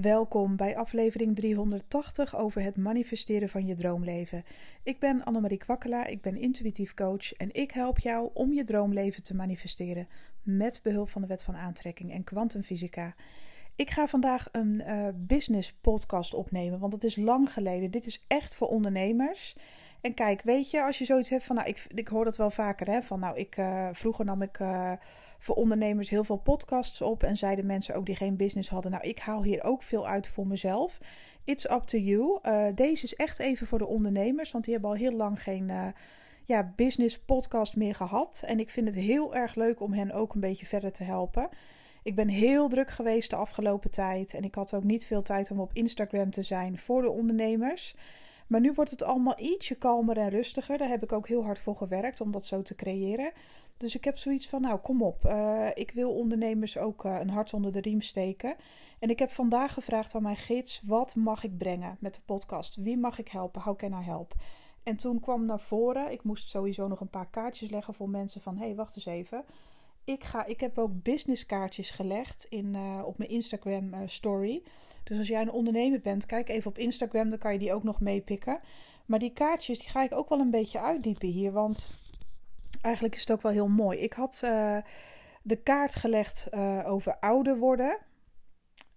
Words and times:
Welkom 0.00 0.56
bij 0.56 0.76
aflevering 0.76 1.36
380 1.36 2.36
over 2.36 2.62
het 2.62 2.76
manifesteren 2.76 3.48
van 3.48 3.66
je 3.66 3.74
droomleven. 3.74 4.44
Ik 4.82 4.98
ben 4.98 5.24
Annemarie 5.24 5.58
Kwakkela, 5.58 6.06
ik 6.06 6.20
ben 6.20 6.36
intuïtief 6.36 6.94
coach 6.94 7.32
en 7.32 7.54
ik 7.54 7.70
help 7.70 7.98
jou 7.98 8.30
om 8.34 8.52
je 8.52 8.64
droomleven 8.64 9.22
te 9.22 9.34
manifesteren 9.34 10.08
met 10.42 10.80
behulp 10.82 11.08
van 11.08 11.20
de 11.20 11.26
wet 11.26 11.42
van 11.42 11.56
aantrekking 11.56 12.12
en 12.12 12.24
kwantumfysica. 12.24 13.14
Ik 13.76 13.90
ga 13.90 14.06
vandaag 14.06 14.48
een 14.52 14.82
uh, 14.86 15.08
business 15.14 15.72
podcast 15.72 16.34
opnemen, 16.34 16.78
want 16.78 16.92
het 16.92 17.04
is 17.04 17.16
lang 17.16 17.52
geleden. 17.52 17.90
Dit 17.90 18.06
is 18.06 18.24
echt 18.26 18.54
voor 18.54 18.68
ondernemers. 18.68 19.56
En 20.00 20.14
kijk, 20.14 20.42
weet 20.42 20.70
je, 20.70 20.82
als 20.84 20.98
je 20.98 21.04
zoiets 21.04 21.30
hebt 21.30 21.44
van, 21.44 21.56
nou, 21.56 21.68
ik, 21.68 21.86
ik 21.94 22.08
hoor 22.08 22.24
dat 22.24 22.36
wel 22.36 22.50
vaker, 22.50 22.90
hè, 22.90 23.02
van, 23.02 23.20
nou, 23.20 23.36
ik, 23.36 23.56
uh, 23.56 23.88
vroeger 23.92 24.24
nam 24.24 24.42
ik 24.42 24.58
uh, 24.58 24.92
voor 25.38 25.54
ondernemers 25.54 26.10
heel 26.10 26.24
veel 26.24 26.36
podcasts 26.36 27.02
op 27.02 27.22
en 27.22 27.36
zeiden 27.36 27.66
mensen 27.66 27.94
ook 27.94 28.06
die 28.06 28.16
geen 28.16 28.36
business 28.36 28.68
hadden, 28.68 28.90
nou, 28.90 29.08
ik 29.08 29.18
haal 29.18 29.42
hier 29.42 29.64
ook 29.64 29.82
veel 29.82 30.06
uit 30.06 30.28
voor 30.28 30.46
mezelf. 30.46 30.98
It's 31.44 31.64
up 31.64 31.82
to 31.84 31.98
you. 31.98 32.38
Uh, 32.42 32.66
deze 32.74 33.04
is 33.04 33.14
echt 33.14 33.38
even 33.38 33.66
voor 33.66 33.78
de 33.78 33.86
ondernemers, 33.86 34.50
want 34.50 34.64
die 34.64 34.72
hebben 34.72 34.90
al 34.90 34.96
heel 34.96 35.12
lang 35.12 35.42
geen 35.42 35.70
ja, 36.44 36.72
business 36.76 37.18
podcast 37.18 37.76
meer 37.76 37.94
gehad. 37.94 38.42
En 38.46 38.60
ik 38.60 38.70
vind 38.70 38.86
het 38.86 38.96
heel 38.96 39.34
erg 39.34 39.54
leuk 39.54 39.80
om 39.80 39.92
hen 39.92 40.12
ook 40.12 40.34
een 40.34 40.40
beetje 40.40 40.66
verder 40.66 40.92
te 40.92 41.04
helpen. 41.04 41.48
Ik 42.02 42.14
ben 42.14 42.28
heel 42.28 42.68
druk 42.68 42.90
geweest 42.90 43.30
de 43.30 43.36
afgelopen 43.36 43.90
tijd 43.90 44.34
en 44.34 44.42
ik 44.42 44.54
had 44.54 44.74
ook 44.74 44.84
niet 44.84 45.06
veel 45.06 45.22
tijd 45.22 45.50
om 45.50 45.60
op 45.60 45.70
Instagram 45.72 46.30
te 46.30 46.42
zijn 46.42 46.78
voor 46.78 47.02
de 47.02 47.10
ondernemers. 47.10 47.94
Maar 48.46 48.60
nu 48.60 48.72
wordt 48.72 48.90
het 48.90 49.02
allemaal 49.02 49.40
ietsje 49.40 49.74
kalmer 49.74 50.16
en 50.16 50.30
rustiger. 50.30 50.78
Daar 50.78 50.88
heb 50.88 51.02
ik 51.02 51.12
ook 51.12 51.28
heel 51.28 51.44
hard 51.44 51.58
voor 51.58 51.76
gewerkt 51.76 52.20
om 52.20 52.30
dat 52.30 52.46
zo 52.46 52.62
te 52.62 52.74
creëren. 52.74 53.32
Dus 53.78 53.94
ik 53.94 54.04
heb 54.04 54.18
zoiets 54.18 54.48
van, 54.48 54.60
nou 54.60 54.78
kom 54.78 55.02
op, 55.02 55.24
uh, 55.24 55.68
ik 55.74 55.90
wil 55.90 56.10
ondernemers 56.10 56.78
ook 56.78 57.04
uh, 57.04 57.18
een 57.20 57.30
hart 57.30 57.54
onder 57.54 57.72
de 57.72 57.80
riem 57.80 58.00
steken. 58.00 58.56
En 58.98 59.10
ik 59.10 59.18
heb 59.18 59.30
vandaag 59.30 59.74
gevraagd 59.74 60.14
aan 60.14 60.22
mijn 60.22 60.36
gids, 60.36 60.82
wat 60.84 61.14
mag 61.14 61.44
ik 61.44 61.58
brengen 61.58 61.96
met 62.00 62.14
de 62.14 62.20
podcast? 62.24 62.76
Wie 62.76 62.98
mag 62.98 63.18
ik 63.18 63.28
helpen? 63.28 63.62
How 63.62 63.76
can 63.76 63.92
I 63.92 64.04
help? 64.04 64.34
En 64.82 64.96
toen 64.96 65.20
kwam 65.20 65.44
naar 65.44 65.60
voren, 65.60 66.12
ik 66.12 66.22
moest 66.22 66.48
sowieso 66.48 66.88
nog 66.88 67.00
een 67.00 67.10
paar 67.10 67.30
kaartjes 67.30 67.70
leggen 67.70 67.94
voor 67.94 68.08
mensen 68.08 68.40
van, 68.40 68.56
hé, 68.56 68.64
hey, 68.64 68.74
wacht 68.74 68.96
eens 68.96 69.06
even. 69.06 69.44
Ik, 70.04 70.24
ga, 70.24 70.44
ik 70.44 70.60
heb 70.60 70.78
ook 70.78 71.02
businesskaartjes 71.02 71.90
gelegd 71.90 72.46
in, 72.48 72.74
uh, 72.74 73.02
op 73.04 73.18
mijn 73.18 73.30
Instagram 73.30 73.92
story. 74.06 74.62
Dus 75.04 75.18
als 75.18 75.28
jij 75.28 75.40
een 75.40 75.50
ondernemer 75.50 76.00
bent, 76.00 76.26
kijk 76.26 76.48
even 76.48 76.70
op 76.70 76.78
Instagram, 76.78 77.30
dan 77.30 77.38
kan 77.38 77.52
je 77.52 77.58
die 77.58 77.72
ook 77.72 77.82
nog 77.82 78.00
meepikken. 78.00 78.60
Maar 79.06 79.18
die 79.18 79.32
kaartjes, 79.32 79.78
die 79.78 79.88
ga 79.88 80.02
ik 80.02 80.12
ook 80.12 80.28
wel 80.28 80.40
een 80.40 80.50
beetje 80.50 80.80
uitdiepen 80.80 81.28
hier, 81.28 81.52
want 81.52 81.88
eigenlijk 82.80 83.14
is 83.14 83.20
het 83.20 83.30
ook 83.30 83.42
wel 83.42 83.52
heel 83.52 83.68
mooi. 83.68 83.98
Ik 83.98 84.12
had 84.12 84.40
uh, 84.44 84.78
de 85.42 85.56
kaart 85.56 85.94
gelegd 85.94 86.48
uh, 86.50 86.80
over 86.86 87.16
ouder 87.18 87.56
worden. 87.58 87.98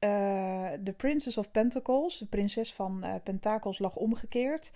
Uh, 0.03 0.69
de 0.79 0.93
Princess 0.97 1.37
of 1.37 1.51
Pentacles, 1.51 2.17
de 2.17 2.25
prinses 2.25 2.73
van 2.73 3.05
Pentakels, 3.23 3.79
lag 3.79 3.95
omgekeerd. 3.95 4.71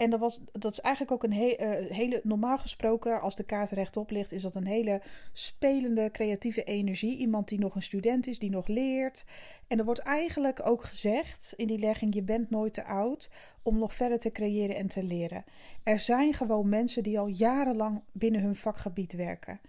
En 0.00 0.10
dat, 0.10 0.20
was, 0.20 0.40
dat 0.52 0.72
is 0.72 0.80
eigenlijk 0.80 1.14
ook 1.14 1.22
een 1.22 1.32
he 1.32 1.56
uh, 1.60 1.90
hele, 1.90 2.20
normaal 2.24 2.58
gesproken, 2.58 3.20
als 3.20 3.34
de 3.34 3.42
kaart 3.42 3.70
rechtop 3.70 4.10
ligt, 4.10 4.32
is 4.32 4.42
dat 4.42 4.54
een 4.54 4.66
hele 4.66 5.02
spelende, 5.32 6.10
creatieve 6.10 6.64
energie. 6.64 7.16
Iemand 7.16 7.48
die 7.48 7.58
nog 7.58 7.74
een 7.74 7.82
student 7.82 8.26
is, 8.26 8.38
die 8.38 8.50
nog 8.50 8.66
leert. 8.66 9.24
En 9.66 9.78
er 9.78 9.84
wordt 9.84 10.00
eigenlijk 10.00 10.66
ook 10.66 10.84
gezegd 10.84 11.54
in 11.56 11.66
die 11.66 11.78
legging: 11.78 12.14
je 12.14 12.22
bent 12.22 12.50
nooit 12.50 12.72
te 12.72 12.84
oud 12.84 13.30
om 13.62 13.78
nog 13.78 13.94
verder 13.94 14.18
te 14.18 14.32
creëren 14.32 14.76
en 14.76 14.86
te 14.86 15.02
leren. 15.02 15.44
Er 15.82 15.98
zijn 15.98 16.34
gewoon 16.34 16.68
mensen 16.68 17.02
die 17.02 17.18
al 17.18 17.26
jarenlang 17.26 18.00
binnen 18.12 18.40
hun 18.40 18.56
vakgebied 18.56 19.12
werken. 19.12 19.60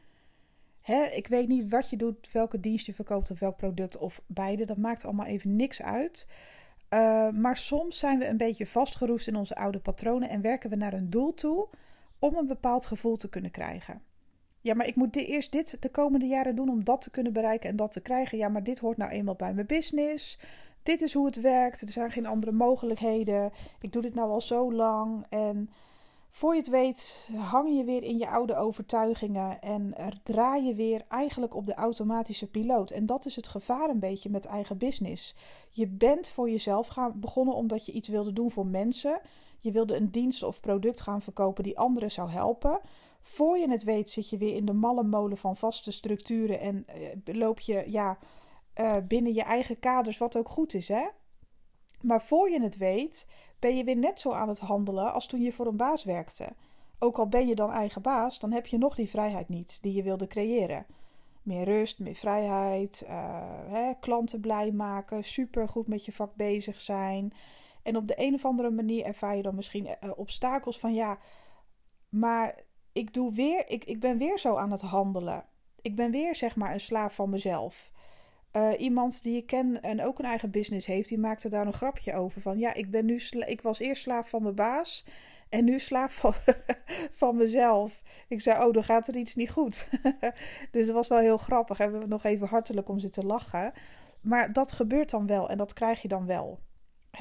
Hè, 0.81 1.03
ik 1.03 1.27
weet 1.27 1.47
niet 1.47 1.69
wat 1.69 1.89
je 1.89 1.97
doet, 1.97 2.31
welke 2.31 2.59
dienst 2.59 2.85
je 2.85 2.93
verkoopt 2.93 3.31
of 3.31 3.39
welk 3.39 3.57
product 3.57 3.97
of 3.97 4.21
beide. 4.25 4.65
Dat 4.65 4.77
maakt 4.77 5.05
allemaal 5.05 5.25
even 5.25 5.55
niks 5.55 5.81
uit. 5.81 6.27
Uh, 6.93 7.29
maar 7.29 7.57
soms 7.57 7.97
zijn 7.97 8.19
we 8.19 8.27
een 8.27 8.37
beetje 8.37 8.67
vastgeroest 8.67 9.27
in 9.27 9.35
onze 9.35 9.55
oude 9.55 9.79
patronen 9.79 10.29
en 10.29 10.41
werken 10.41 10.69
we 10.69 10.75
naar 10.75 10.93
een 10.93 11.09
doel 11.09 11.33
toe 11.33 11.67
om 12.19 12.35
een 12.35 12.47
bepaald 12.47 12.85
gevoel 12.85 13.15
te 13.15 13.29
kunnen 13.29 13.51
krijgen. 13.51 14.01
Ja, 14.61 14.73
maar 14.73 14.87
ik 14.87 14.95
moet 14.95 15.15
eerst 15.15 15.51
dit 15.51 15.77
de 15.79 15.89
komende 15.89 16.25
jaren 16.25 16.55
doen 16.55 16.69
om 16.69 16.83
dat 16.83 17.01
te 17.01 17.11
kunnen 17.11 17.33
bereiken 17.33 17.69
en 17.69 17.75
dat 17.75 17.91
te 17.91 18.01
krijgen. 18.01 18.37
Ja, 18.37 18.49
maar 18.49 18.63
dit 18.63 18.79
hoort 18.79 18.97
nou 18.97 19.11
eenmaal 19.11 19.35
bij 19.35 19.53
mijn 19.53 19.67
business. 19.67 20.39
Dit 20.83 21.01
is 21.01 21.13
hoe 21.13 21.25
het 21.25 21.41
werkt. 21.41 21.81
Er 21.81 21.89
zijn 21.89 22.11
geen 22.11 22.25
andere 22.25 22.51
mogelijkheden. 22.51 23.51
Ik 23.79 23.91
doe 23.91 24.01
dit 24.01 24.13
nou 24.13 24.29
al 24.29 24.41
zo 24.41 24.73
lang. 24.73 25.25
En 25.29 25.69
voor 26.31 26.53
je 26.53 26.59
het 26.59 26.69
weet, 26.69 27.29
hang 27.35 27.77
je 27.77 27.83
weer 27.83 28.03
in 28.03 28.17
je 28.17 28.29
oude 28.29 28.55
overtuigingen 28.55 29.61
en 29.61 29.95
draai 30.23 30.63
je 30.63 30.75
weer 30.75 31.05
eigenlijk 31.07 31.55
op 31.55 31.65
de 31.65 31.73
automatische 31.73 32.49
piloot. 32.49 32.91
En 32.91 33.05
dat 33.05 33.25
is 33.25 33.35
het 33.35 33.47
gevaar 33.47 33.89
een 33.89 33.99
beetje 33.99 34.29
met 34.29 34.45
eigen 34.45 34.77
business. 34.77 35.35
Je 35.69 35.87
bent 35.87 36.29
voor 36.29 36.49
jezelf 36.49 36.87
gaan 36.87 37.19
begonnen 37.19 37.55
omdat 37.55 37.85
je 37.85 37.91
iets 37.91 38.07
wilde 38.07 38.33
doen 38.33 38.51
voor 38.51 38.65
mensen. 38.65 39.21
Je 39.59 39.71
wilde 39.71 39.95
een 39.95 40.11
dienst 40.11 40.43
of 40.43 40.59
product 40.59 41.01
gaan 41.01 41.21
verkopen 41.21 41.63
die 41.63 41.79
anderen 41.79 42.11
zou 42.11 42.29
helpen. 42.29 42.79
Voor 43.21 43.57
je 43.57 43.69
het 43.69 43.83
weet 43.83 44.09
zit 44.09 44.29
je 44.29 44.37
weer 44.37 44.55
in 44.55 44.65
de 44.65 44.73
malle 44.73 45.03
molen 45.03 45.37
van 45.37 45.57
vaste 45.57 45.91
structuren 45.91 46.59
en 46.59 46.85
uh, 47.25 47.35
loop 47.35 47.59
je 47.59 47.83
ja, 47.87 48.17
uh, 48.75 48.95
binnen 49.07 49.33
je 49.33 49.43
eigen 49.43 49.79
kaders, 49.79 50.17
wat 50.17 50.37
ook 50.37 50.49
goed 50.49 50.73
is, 50.73 50.87
hè? 50.87 51.07
Maar 52.01 52.21
voor 52.21 52.49
je 52.49 52.61
het 52.61 52.77
weet, 52.77 53.27
ben 53.61 53.77
je 53.77 53.83
weer 53.83 53.97
net 53.97 54.19
zo 54.19 54.31
aan 54.31 54.49
het 54.49 54.59
handelen 54.59 55.13
als 55.13 55.27
toen 55.27 55.41
je 55.41 55.51
voor 55.51 55.67
een 55.67 55.77
baas 55.77 56.03
werkte. 56.03 56.53
Ook 56.99 57.17
al 57.17 57.27
ben 57.27 57.47
je 57.47 57.55
dan 57.55 57.71
eigen 57.71 58.01
baas, 58.01 58.39
dan 58.39 58.51
heb 58.51 58.67
je 58.67 58.77
nog 58.77 58.95
die 58.95 59.09
vrijheid 59.09 59.49
niet 59.49 59.79
die 59.81 59.93
je 59.93 60.03
wilde 60.03 60.27
creëren. 60.27 60.85
Meer 61.43 61.63
rust, 61.63 61.99
meer 61.99 62.15
vrijheid, 62.15 63.03
uh, 63.07 63.39
hè, 63.67 63.93
klanten 63.99 64.39
blij 64.39 64.71
maken, 64.71 65.23
super 65.23 65.69
goed 65.69 65.87
met 65.87 66.05
je 66.05 66.11
vak 66.11 66.35
bezig 66.35 66.81
zijn. 66.81 67.33
En 67.83 67.97
op 67.97 68.07
de 68.07 68.13
een 68.17 68.33
of 68.33 68.45
andere 68.45 68.69
manier 68.69 69.05
ervaar 69.05 69.35
je 69.35 69.41
dan 69.41 69.55
misschien 69.55 69.85
uh, 69.85 70.11
obstakels 70.15 70.79
van 70.79 70.93
ja, 70.93 71.17
maar 72.09 72.55
ik, 72.91 73.13
doe 73.13 73.33
weer, 73.33 73.69
ik, 73.69 73.85
ik 73.85 73.99
ben 73.99 74.17
weer 74.17 74.39
zo 74.39 74.55
aan 74.55 74.71
het 74.71 74.81
handelen. 74.81 75.45
Ik 75.81 75.95
ben 75.95 76.11
weer 76.11 76.35
zeg 76.35 76.55
maar 76.55 76.73
een 76.73 76.79
slaaf 76.79 77.15
van 77.15 77.29
mezelf. 77.29 77.90
Uh, 78.53 78.71
iemand 78.77 79.23
die 79.23 79.37
ik 79.37 79.45
ken 79.45 79.81
en 79.81 80.03
ook 80.03 80.19
een 80.19 80.25
eigen 80.25 80.51
business 80.51 80.85
heeft, 80.85 81.09
die 81.09 81.19
maakte 81.19 81.49
daar 81.49 81.67
een 81.67 81.73
grapje 81.73 82.13
over. 82.13 82.41
Van 82.41 82.59
ja, 82.59 82.73
ik 82.73 82.91
ben 82.91 83.05
nu 83.05 83.21
ik 83.45 83.61
was 83.61 83.79
eerst 83.79 84.01
slaaf 84.01 84.29
van 84.29 84.43
mijn 84.43 84.55
baas 84.55 85.05
en 85.49 85.65
nu 85.65 85.79
slaaf 85.79 86.13
van, 86.13 86.33
van 87.21 87.35
mezelf. 87.35 88.01
Ik 88.27 88.41
zei, 88.41 88.65
oh, 88.65 88.73
dan 88.73 88.83
gaat 88.83 89.07
er 89.07 89.15
iets 89.15 89.35
niet 89.35 89.51
goed. 89.51 89.89
dus 90.71 90.85
dat 90.85 90.95
was 90.95 91.07
wel 91.07 91.19
heel 91.19 91.37
grappig. 91.37 91.77
Hebben 91.77 91.99
we 91.99 92.07
nog 92.07 92.23
even 92.23 92.47
hartelijk 92.47 92.89
om 92.89 92.99
zitten 92.99 93.25
lachen. 93.25 93.73
Maar 94.21 94.53
dat 94.53 94.71
gebeurt 94.71 95.09
dan 95.09 95.27
wel 95.27 95.49
en 95.49 95.57
dat 95.57 95.73
krijg 95.73 96.01
je 96.01 96.07
dan 96.07 96.25
wel. 96.25 96.59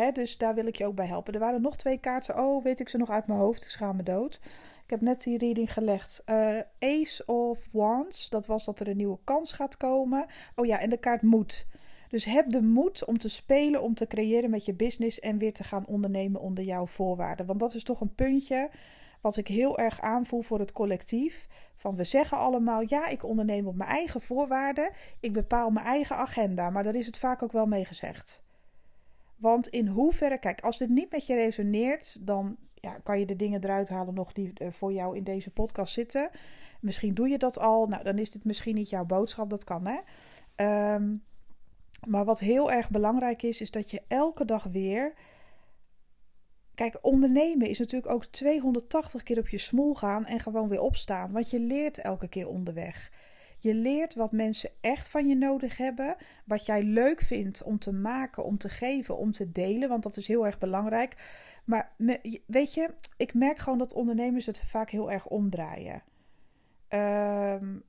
Hè, 0.00 0.12
dus 0.12 0.38
daar 0.38 0.54
wil 0.54 0.66
ik 0.66 0.76
je 0.76 0.86
ook 0.86 0.94
bij 0.94 1.06
helpen. 1.06 1.34
Er 1.34 1.40
waren 1.40 1.62
nog 1.62 1.76
twee 1.76 1.98
kaarten. 1.98 2.38
Oh, 2.38 2.64
weet 2.64 2.80
ik 2.80 2.88
ze 2.88 2.96
nog 2.96 3.10
uit 3.10 3.26
mijn 3.26 3.38
hoofd. 3.38 3.64
Ik 3.64 3.70
schaam 3.70 3.96
me 3.96 4.02
dood. 4.02 4.40
Ik 4.84 4.90
heb 4.90 5.00
net 5.00 5.22
die 5.22 5.38
reading 5.38 5.72
gelegd. 5.72 6.22
Uh, 6.26 6.58
Ace 6.78 7.26
of 7.26 7.68
Wands, 7.72 8.28
dat 8.28 8.46
was 8.46 8.64
dat 8.64 8.80
er 8.80 8.88
een 8.88 8.96
nieuwe 8.96 9.18
kans 9.24 9.52
gaat 9.52 9.76
komen. 9.76 10.26
Oh 10.54 10.66
ja, 10.66 10.80
en 10.80 10.90
de 10.90 10.96
kaart 10.96 11.22
moed. 11.22 11.66
Dus 12.08 12.24
heb 12.24 12.50
de 12.50 12.62
moed 12.62 13.04
om 13.04 13.18
te 13.18 13.28
spelen, 13.28 13.82
om 13.82 13.94
te 13.94 14.06
creëren 14.06 14.50
met 14.50 14.64
je 14.64 14.74
business 14.74 15.20
en 15.20 15.38
weer 15.38 15.52
te 15.52 15.64
gaan 15.64 15.86
ondernemen 15.86 16.40
onder 16.40 16.64
jouw 16.64 16.86
voorwaarden. 16.86 17.46
Want 17.46 17.60
dat 17.60 17.74
is 17.74 17.82
toch 17.82 18.00
een 18.00 18.14
puntje 18.14 18.70
wat 19.20 19.36
ik 19.36 19.48
heel 19.48 19.78
erg 19.78 20.00
aanvoel 20.00 20.42
voor 20.42 20.58
het 20.58 20.72
collectief. 20.72 21.48
Van 21.74 21.96
we 21.96 22.04
zeggen 22.04 22.38
allemaal, 22.38 22.82
ja, 22.86 23.06
ik 23.06 23.24
onderneem 23.24 23.66
op 23.66 23.76
mijn 23.76 23.90
eigen 23.90 24.20
voorwaarden. 24.20 24.90
Ik 25.20 25.32
bepaal 25.32 25.70
mijn 25.70 25.86
eigen 25.86 26.16
agenda. 26.16 26.70
Maar 26.70 26.82
daar 26.82 26.94
is 26.94 27.06
het 27.06 27.18
vaak 27.18 27.42
ook 27.42 27.52
wel 27.52 27.66
mee 27.66 27.84
gezegd. 27.84 28.42
Want 29.40 29.68
in 29.68 29.86
hoeverre, 29.86 30.38
kijk, 30.38 30.60
als 30.60 30.78
dit 30.78 30.88
niet 30.88 31.10
met 31.10 31.26
je 31.26 31.34
resoneert, 31.34 32.26
dan 32.26 32.56
ja, 32.74 32.98
kan 33.02 33.18
je 33.18 33.26
de 33.26 33.36
dingen 33.36 33.64
eruit 33.64 33.88
halen 33.88 34.14
nog 34.14 34.32
die 34.32 34.52
uh, 34.54 34.70
voor 34.70 34.92
jou 34.92 35.16
in 35.16 35.24
deze 35.24 35.50
podcast 35.50 35.94
zitten. 35.94 36.30
Misschien 36.80 37.14
doe 37.14 37.28
je 37.28 37.38
dat 37.38 37.58
al. 37.58 37.86
Nou, 37.86 38.04
dan 38.04 38.18
is 38.18 38.30
dit 38.30 38.44
misschien 38.44 38.74
niet 38.74 38.88
jouw 38.88 39.04
boodschap. 39.04 39.50
Dat 39.50 39.64
kan, 39.64 39.86
hè. 39.86 39.98
Um, 40.94 41.22
maar 42.08 42.24
wat 42.24 42.40
heel 42.40 42.70
erg 42.70 42.90
belangrijk 42.90 43.42
is, 43.42 43.60
is 43.60 43.70
dat 43.70 43.90
je 43.90 44.02
elke 44.08 44.44
dag 44.44 44.64
weer. 44.64 45.12
Kijk, 46.74 46.98
ondernemen 47.00 47.68
is 47.68 47.78
natuurlijk 47.78 48.12
ook 48.12 48.24
280 48.24 49.22
keer 49.22 49.38
op 49.38 49.48
je 49.48 49.58
smoel 49.58 49.94
gaan 49.94 50.26
en 50.26 50.40
gewoon 50.40 50.68
weer 50.68 50.80
opstaan. 50.80 51.32
Want 51.32 51.50
je 51.50 51.60
leert 51.60 51.98
elke 51.98 52.28
keer 52.28 52.48
onderweg. 52.48 53.12
Je 53.60 53.74
leert 53.74 54.14
wat 54.14 54.32
mensen 54.32 54.70
echt 54.80 55.08
van 55.08 55.28
je 55.28 55.36
nodig 55.36 55.76
hebben. 55.76 56.16
Wat 56.44 56.66
jij 56.66 56.82
leuk 56.82 57.20
vindt 57.20 57.62
om 57.62 57.78
te 57.78 57.92
maken, 57.92 58.44
om 58.44 58.58
te 58.58 58.68
geven, 58.68 59.16
om 59.16 59.32
te 59.32 59.52
delen. 59.52 59.88
Want 59.88 60.02
dat 60.02 60.16
is 60.16 60.26
heel 60.26 60.46
erg 60.46 60.58
belangrijk. 60.58 61.16
Maar 61.64 61.92
weet 62.46 62.74
je, 62.74 62.94
ik 63.16 63.34
merk 63.34 63.58
gewoon 63.58 63.78
dat 63.78 63.92
ondernemers 63.92 64.46
het 64.46 64.58
vaak 64.58 64.90
heel 64.90 65.10
erg 65.10 65.26
omdraaien. 65.26 66.02
Um, 66.88 67.82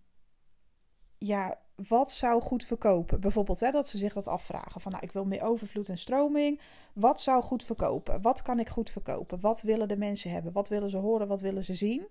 ja, 1.18 1.60
wat 1.88 2.12
zou 2.12 2.42
goed 2.42 2.66
verkopen? 2.66 3.20
Bijvoorbeeld 3.20 3.60
hè, 3.60 3.72
dat 3.72 3.88
ze 3.88 3.98
zich 3.98 4.14
dat 4.14 4.28
afvragen. 4.28 4.82
Van 4.82 4.92
nou, 4.92 5.04
ik 5.04 5.12
wil 5.12 5.26
meer 5.26 5.42
overvloed 5.42 5.90
en 5.90 5.98
stroming. 5.98 6.62
Wat 6.94 7.22
zou 7.22 7.44
goed 7.44 7.64
verkopen? 7.64 8.22
Wat 8.22 8.42
kan 8.42 8.60
ik 8.60 8.70
goed 8.70 8.90
verkopen? 8.90 9.40
Wat 9.40 9.62
willen 9.62 9.88
de 9.88 9.98
mensen 9.98 10.32
hebben? 10.32 10.52
Wat 10.52 10.70
willen 10.70 10.90
ze 10.90 10.98
horen? 10.98 11.28
Wat 11.28 11.42
willen 11.42 11.64
ze 11.64 11.74
zien? 11.74 12.08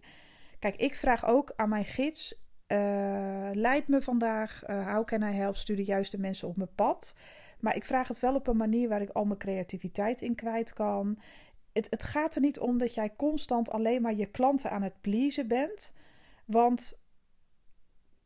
Kijk, 0.59 0.77
ik 0.77 0.95
vraag 0.95 1.27
ook 1.27 1.53
aan 1.57 1.69
mijn 1.69 1.85
gids. 1.85 2.41
Uh, 2.73 3.51
leid 3.53 3.89
me 3.89 4.03
vandaag. 4.03 4.63
Uh, 4.69 4.93
how 4.93 5.05
can 5.05 5.23
I 5.23 5.33
help? 5.33 5.57
Stuur 5.57 5.77
de 5.77 5.85
juiste 5.85 6.19
mensen 6.19 6.49
op 6.49 6.57
mijn 6.57 6.75
pad. 6.75 7.15
Maar 7.61 7.77
ik 7.77 7.85
vraag 7.85 8.09
het 8.09 8.21
wel 8.21 8.35
op 8.35 8.47
een 8.47 8.57
manier 8.57 8.89
waar 8.89 9.03
ik 9.03 9.11
al 9.11 9.25
mijn 9.25 9.39
creativiteit 9.39 10.21
in 10.21 10.35
kwijt 10.35 10.73
kan. 10.73 11.19
Het, 11.73 11.87
het 11.91 12.03
gaat 12.03 12.35
er 12.35 12.41
niet 12.41 12.59
om 12.59 12.79
dat 12.79 12.95
jij 12.95 13.17
constant 13.17 13.71
alleen 13.71 14.03
maar 14.03 14.15
je 14.15 14.27
klanten 14.27 14.71
aan 14.71 14.83
het 14.83 15.01
pleasen 15.01 15.49
bent. 15.49 15.93
Want 16.45 16.99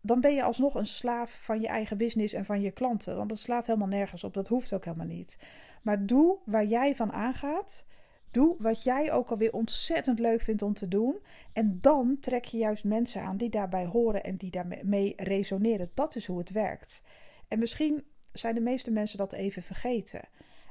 dan 0.00 0.20
ben 0.20 0.34
je 0.34 0.42
alsnog 0.42 0.74
een 0.74 0.86
slaaf 0.86 1.38
van 1.42 1.60
je 1.60 1.68
eigen 1.68 1.96
business 1.96 2.34
en 2.34 2.44
van 2.44 2.60
je 2.60 2.70
klanten. 2.70 3.16
Want 3.16 3.28
dat 3.28 3.38
slaat 3.38 3.66
helemaal 3.66 3.88
nergens 3.88 4.24
op. 4.24 4.34
Dat 4.34 4.48
hoeft 4.48 4.72
ook 4.72 4.84
helemaal 4.84 5.06
niet. 5.06 5.38
Maar 5.82 6.06
doe 6.06 6.38
waar 6.44 6.64
jij 6.64 6.96
van 6.96 7.12
aangaat. 7.12 7.86
Doe 8.34 8.56
wat 8.58 8.82
jij 8.82 9.12
ook 9.12 9.30
alweer 9.30 9.52
ontzettend 9.52 10.18
leuk 10.18 10.40
vindt 10.40 10.62
om 10.62 10.74
te 10.74 10.88
doen. 10.88 11.18
En 11.52 11.78
dan 11.80 12.16
trek 12.20 12.44
je 12.44 12.56
juist 12.56 12.84
mensen 12.84 13.22
aan 13.22 13.36
die 13.36 13.50
daarbij 13.50 13.86
horen 13.86 14.24
en 14.24 14.36
die 14.36 14.50
daarmee 14.50 15.12
resoneren. 15.16 15.90
Dat 15.94 16.16
is 16.16 16.26
hoe 16.26 16.38
het 16.38 16.50
werkt. 16.50 17.02
En 17.48 17.58
misschien 17.58 18.04
zijn 18.32 18.54
de 18.54 18.60
meeste 18.60 18.90
mensen 18.90 19.18
dat 19.18 19.32
even 19.32 19.62
vergeten. 19.62 20.28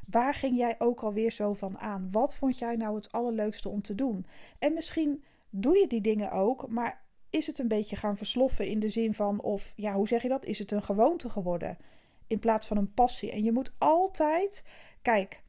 Waar 0.07 0.33
ging 0.33 0.57
jij 0.57 0.75
ook 0.77 1.04
alweer 1.04 1.31
zo 1.31 1.54
van 1.54 1.77
aan? 1.77 2.07
Wat 2.12 2.36
vond 2.36 2.57
jij 2.57 2.75
nou 2.75 2.95
het 2.95 3.12
allerleukste 3.12 3.69
om 3.69 3.81
te 3.81 3.95
doen? 3.95 4.25
En 4.59 4.74
misschien 4.74 5.24
doe 5.50 5.77
je 5.77 5.88
die 5.88 6.01
dingen 6.01 6.31
ook, 6.31 6.68
maar 6.68 7.01
is 7.30 7.48
het 7.48 7.59
een 7.59 7.68
beetje 7.68 7.95
gaan 7.95 8.18
versloffen 8.18 8.68
in 8.68 8.80
de 8.80 8.89
zin 8.89 9.13
van, 9.13 9.42
of 9.42 9.74
ja, 9.75 9.94
hoe 9.94 10.07
zeg 10.07 10.21
je 10.21 10.30
dat? 10.30 10.45
Is 10.45 10.59
het 10.59 10.71
een 10.71 10.83
gewoonte 10.83 11.30
geworden 11.30 11.77
in 12.27 12.39
plaats 12.39 12.68
van 12.68 12.77
een 12.77 12.94
passie? 12.94 13.31
En 13.31 13.44
je 13.44 13.51
moet 13.51 13.74
altijd, 13.77 14.66
kijk, 15.01 15.43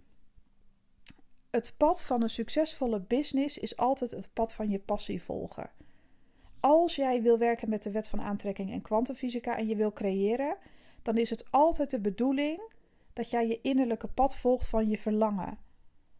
het 1.55 1.75
pad 1.77 2.05
van 2.05 2.23
een 2.23 2.31
succesvolle 2.31 3.01
business 3.01 3.59
is 3.59 3.77
altijd 3.77 4.11
het 4.11 4.31
pad 4.33 4.55
van 4.55 4.71
je 4.71 4.79
passie 4.79 5.23
volgen. 5.23 5.71
Als 6.61 6.97
jij 6.97 7.23
wil 7.23 7.39
werken 7.39 7.69
met 7.69 7.83
de 7.83 7.91
wet 7.91 8.09
van 8.09 8.21
aantrekking 8.21 8.73
en 8.73 8.83
kwantumfysica 8.83 9.57
en 9.57 9.67
je 9.69 9.77
wil 9.77 9.93
creëren, 9.93 10.57
dan 11.03 11.17
is 11.17 11.31
het 11.31 11.45
altijd 11.51 11.91
de 11.91 12.01
bedoeling 12.01 12.73
dat 13.13 13.31
jij 13.31 13.47
je 13.47 13.61
innerlijke 13.63 14.07
pad 14.07 14.37
volgt 14.37 14.69
van 14.69 14.89
je 14.89 14.99
verlangen. 14.99 15.59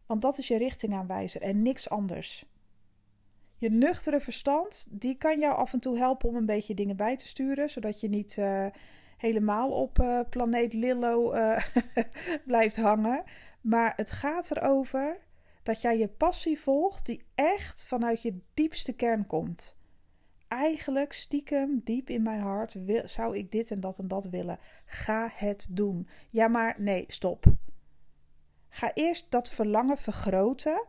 Want 0.05 0.21
dat 0.21 0.37
is 0.37 0.47
je 0.47 0.57
richtingaanwijzer 0.57 1.41
en 1.41 1.61
niks 1.61 1.89
anders. 1.89 2.45
Je 3.57 3.69
nuchtere 3.69 4.19
verstand, 4.19 4.87
die 4.91 5.17
kan 5.17 5.39
jou 5.39 5.55
af 5.55 5.73
en 5.73 5.79
toe 5.79 5.97
helpen 5.97 6.29
om 6.29 6.35
een 6.35 6.45
beetje 6.45 6.73
dingen 6.73 6.95
bij 6.95 7.15
te 7.15 7.27
sturen, 7.27 7.69
zodat 7.69 7.99
je 7.99 8.09
niet 8.09 8.37
uh, 8.37 8.67
helemaal 9.17 9.71
op 9.71 9.99
uh, 9.99 10.19
planeet 10.29 10.73
Lillo 10.73 11.33
uh, 11.33 11.63
blijft 12.45 12.75
hangen. 12.75 13.23
Maar 13.61 13.93
het 13.95 14.11
gaat 14.11 14.51
erover 14.51 15.24
dat 15.65 15.81
jij 15.81 15.97
je 15.97 16.07
passie 16.07 16.59
volgt 16.59 17.05
die 17.05 17.25
echt 17.35 17.83
vanuit 17.83 18.21
je 18.21 18.39
diepste 18.53 18.93
kern 18.93 19.27
komt. 19.27 19.75
Eigenlijk 20.47 21.13
stiekem 21.13 21.81
diep 21.83 22.09
in 22.09 22.21
mijn 22.21 22.41
hart 22.41 22.73
wil, 22.73 23.07
zou 23.07 23.37
ik 23.37 23.51
dit 23.51 23.71
en 23.71 23.79
dat 23.79 23.97
en 23.97 24.07
dat 24.07 24.25
willen. 24.25 24.59
Ga 24.85 25.29
het 25.33 25.67
doen. 25.69 26.07
Ja, 26.29 26.47
maar 26.47 26.75
nee, 26.77 27.05
stop. 27.07 27.45
Ga 28.69 28.93
eerst 28.93 29.25
dat 29.31 29.49
verlangen 29.49 29.97
vergroten 29.97 30.83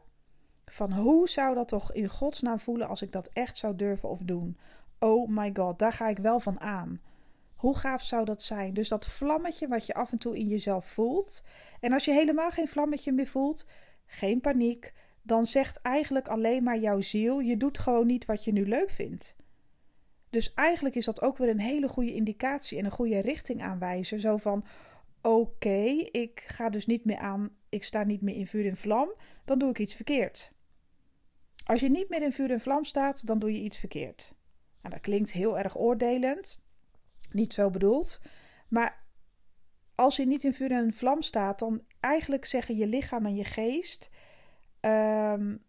van 0.65 0.93
hoe 0.93 1.29
zou 1.29 1.55
dat 1.55 1.69
toch 1.69 1.93
in 1.93 2.09
godsnaam 2.09 2.59
voelen 2.59 2.89
als 2.89 3.03
ik 3.03 3.13
dat 3.13 3.31
echt 3.33 3.57
zou 3.57 3.77
durven 3.77 4.09
of 4.09 4.21
doen? 4.23 4.59
Oh 4.99 5.29
my 5.29 5.51
god, 5.55 5.79
daar 5.79 5.93
ga 5.93 6.09
ik 6.09 6.19
wel 6.19 6.41
van 6.41 6.61
aan. 6.61 7.01
Hoe 7.55 7.77
gaaf 7.77 8.03
zou 8.03 8.25
dat 8.25 8.43
zijn? 8.43 8.75
Dus 8.75 8.89
dat 8.89 9.07
vlammetje 9.07 9.69
wat 9.69 9.87
je 9.87 9.95
af 9.95 10.13
en 10.13 10.19
toe 10.19 10.39
in 10.39 10.47
jezelf 10.47 10.87
voelt. 10.87 11.43
En 11.81 11.93
als 11.93 12.05
je 12.05 12.13
helemaal 12.13 12.51
geen 12.51 12.69
vlammetje 12.69 13.13
meer 13.13 13.27
voelt, 13.27 13.67
geen 14.07 14.41
paniek. 14.41 14.93
Dan 15.23 15.47
zegt 15.47 15.81
eigenlijk 15.83 16.29
alleen 16.29 16.63
maar 16.63 16.79
jouw 16.79 17.01
ziel: 17.01 17.41
je 17.41 17.57
doet 17.57 17.79
gewoon 17.79 18.07
niet 18.07 18.25
wat 18.25 18.45
je 18.45 18.53
nu 18.53 18.67
leuk 18.67 18.91
vindt. 18.91 19.37
Dus 20.31 20.55
eigenlijk 20.55 20.95
is 20.95 21.05
dat 21.05 21.23
ook 21.23 21.37
weer 21.37 21.49
een 21.49 21.61
hele 21.61 21.89
goede 21.89 22.15
indicatie 22.15 22.79
en 22.79 22.85
een 22.85 22.91
goede 22.91 23.21
richting 23.21 23.63
aanwijzen. 23.63 24.21
Zo 24.21 24.37
van: 24.37 24.65
oké, 25.23 25.85
ik 26.11 26.45
ga 26.47 26.71
dus 26.71 26.87
niet 26.87 27.05
meer 27.05 27.19
aan, 27.19 27.51
ik 27.69 27.85
sta 27.85 28.05
niet 28.05 28.23
meer 28.23 28.35
in 28.35 28.47
vuur 28.47 28.67
en 28.67 28.77
vlam, 28.77 29.15
dan 29.45 29.59
doe 29.59 29.71
ik 29.71 29.79
iets 29.79 29.95
verkeerd. 29.95 30.53
Als 31.65 31.81
je 31.81 31.91
niet 31.91 32.09
meer 32.09 32.23
in 32.23 32.33
vuur 32.33 32.51
en 32.51 32.61
vlam 32.61 32.85
staat, 32.85 33.27
dan 33.27 33.39
doe 33.39 33.53
je 33.53 33.61
iets 33.61 33.79
verkeerd. 33.79 34.35
Nou, 34.83 34.95
dat 34.95 35.01
klinkt 35.01 35.33
heel 35.33 35.59
erg 35.59 35.79
oordelend, 35.79 36.63
niet 37.31 37.53
zo 37.53 37.71
bedoeld. 37.71 38.21
Maar 38.69 39.05
als 39.95 40.17
je 40.17 40.27
niet 40.27 40.45
in 40.45 40.53
vuur 40.53 40.73
en 40.73 40.93
vlam 40.93 41.23
staat, 41.23 41.59
dan 41.59 41.83
eigenlijk 42.07 42.45
zeggen 42.45 42.77
je 42.77 42.87
lichaam 42.87 43.27
en 43.27 43.35
je 43.35 43.45
geest, 43.45 44.11
um, 44.81 45.63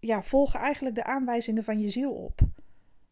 ja, 0.00 0.22
volgen 0.22 0.60
eigenlijk 0.60 0.94
de 0.94 1.04
aanwijzingen 1.04 1.64
van 1.64 1.80
je 1.80 1.88
ziel 1.88 2.12
op. 2.12 2.40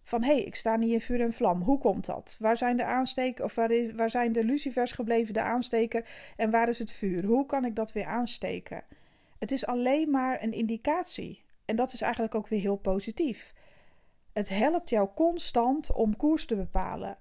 Van 0.03 0.23
hé, 0.23 0.35
hey, 0.35 0.43
ik 0.43 0.55
sta 0.55 0.77
niet 0.77 0.93
in 0.93 1.01
vuur 1.01 1.21
en 1.21 1.33
vlam. 1.33 1.63
Hoe 1.63 1.79
komt 1.79 2.07
dat? 2.07 2.37
Waar 2.41 2.57
zijn 2.57 2.77
de 2.77 2.85
aansteken 2.85 3.45
of 3.45 3.55
waar, 3.55 3.71
is, 3.71 3.93
waar 3.93 4.11
zijn 4.11 4.33
de 4.33 4.45
lucifers 4.45 4.93
gebleven, 4.93 5.35
de 5.35 5.43
aansteker 5.43 6.09
en 6.37 6.51
waar 6.51 6.69
is 6.69 6.79
het 6.79 6.93
vuur? 6.93 7.25
Hoe 7.25 7.47
kan 7.47 7.65
ik 7.65 7.77
dat 7.77 7.93
weer 7.93 8.07
aansteken? 8.07 8.85
Het 9.39 9.53
is 9.53 9.67
alleen 9.67 10.11
maar 10.11 10.43
een 10.43 10.53
indicatie. 10.53 11.45
En 11.65 11.77
dat 11.77 11.93
is 11.93 12.01
eigenlijk 12.01 12.35
ook 12.35 12.49
weer 12.49 12.61
heel 12.61 12.77
positief. 12.77 13.55
Het 14.33 14.49
helpt 14.49 14.91
jou 14.91 15.09
constant 15.15 15.93
om 15.93 16.17
koers 16.17 16.47
te 16.47 16.57
bepalen. 16.57 17.19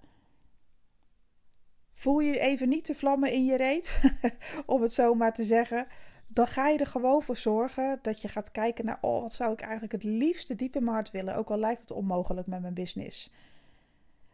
Voel 1.94 2.20
je 2.20 2.40
even 2.40 2.70
niet 2.70 2.88
de 2.88 2.96
vlammen 2.96 3.32
in 3.32 3.46
je 3.46 3.58
reet, 3.58 4.02
om 4.66 4.82
het 4.82 4.94
zo 4.94 5.16
maar 5.16 5.34
te 5.34 5.44
zeggen. 5.44 5.88
Dan 6.28 6.48
ga 6.48 6.68
je 6.68 6.78
er 6.78 6.88
gewoon 6.88 7.24
voor 7.24 7.38
zorgen 7.38 8.00
dat 8.02 8.22
je 8.22 8.28
gaat 8.28 8.52
kijken 8.52 8.86
naar: 8.86 8.98
oh, 9.02 9.22
wat 9.22 9.34
zou 9.34 9.54
ik 9.54 9.62
eigenlijk 9.62 9.92
het 9.92 10.04
liefste 10.04 10.56
diep 10.56 10.76
in 10.76 11.06
willen, 11.12 11.36
ook 11.36 11.50
al 11.50 11.58
lijkt 11.58 11.82
het 11.82 11.92
onmogelijk 11.92 12.48
met 12.48 12.62
mijn 12.62 12.74
business. 12.74 13.32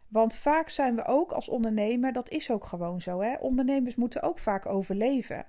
Want 0.08 0.34
vaak 0.34 0.68
zijn 0.68 0.96
we 0.96 1.04
ook 1.06 1.32
als 1.32 1.48
ondernemer, 1.48 2.12
dat 2.12 2.30
is 2.30 2.50
ook 2.50 2.64
gewoon 2.64 3.00
zo. 3.00 3.20
Hè? 3.20 3.34
Ondernemers 3.34 3.94
moeten 3.94 4.22
ook 4.22 4.38
vaak 4.38 4.66
overleven 4.66 5.46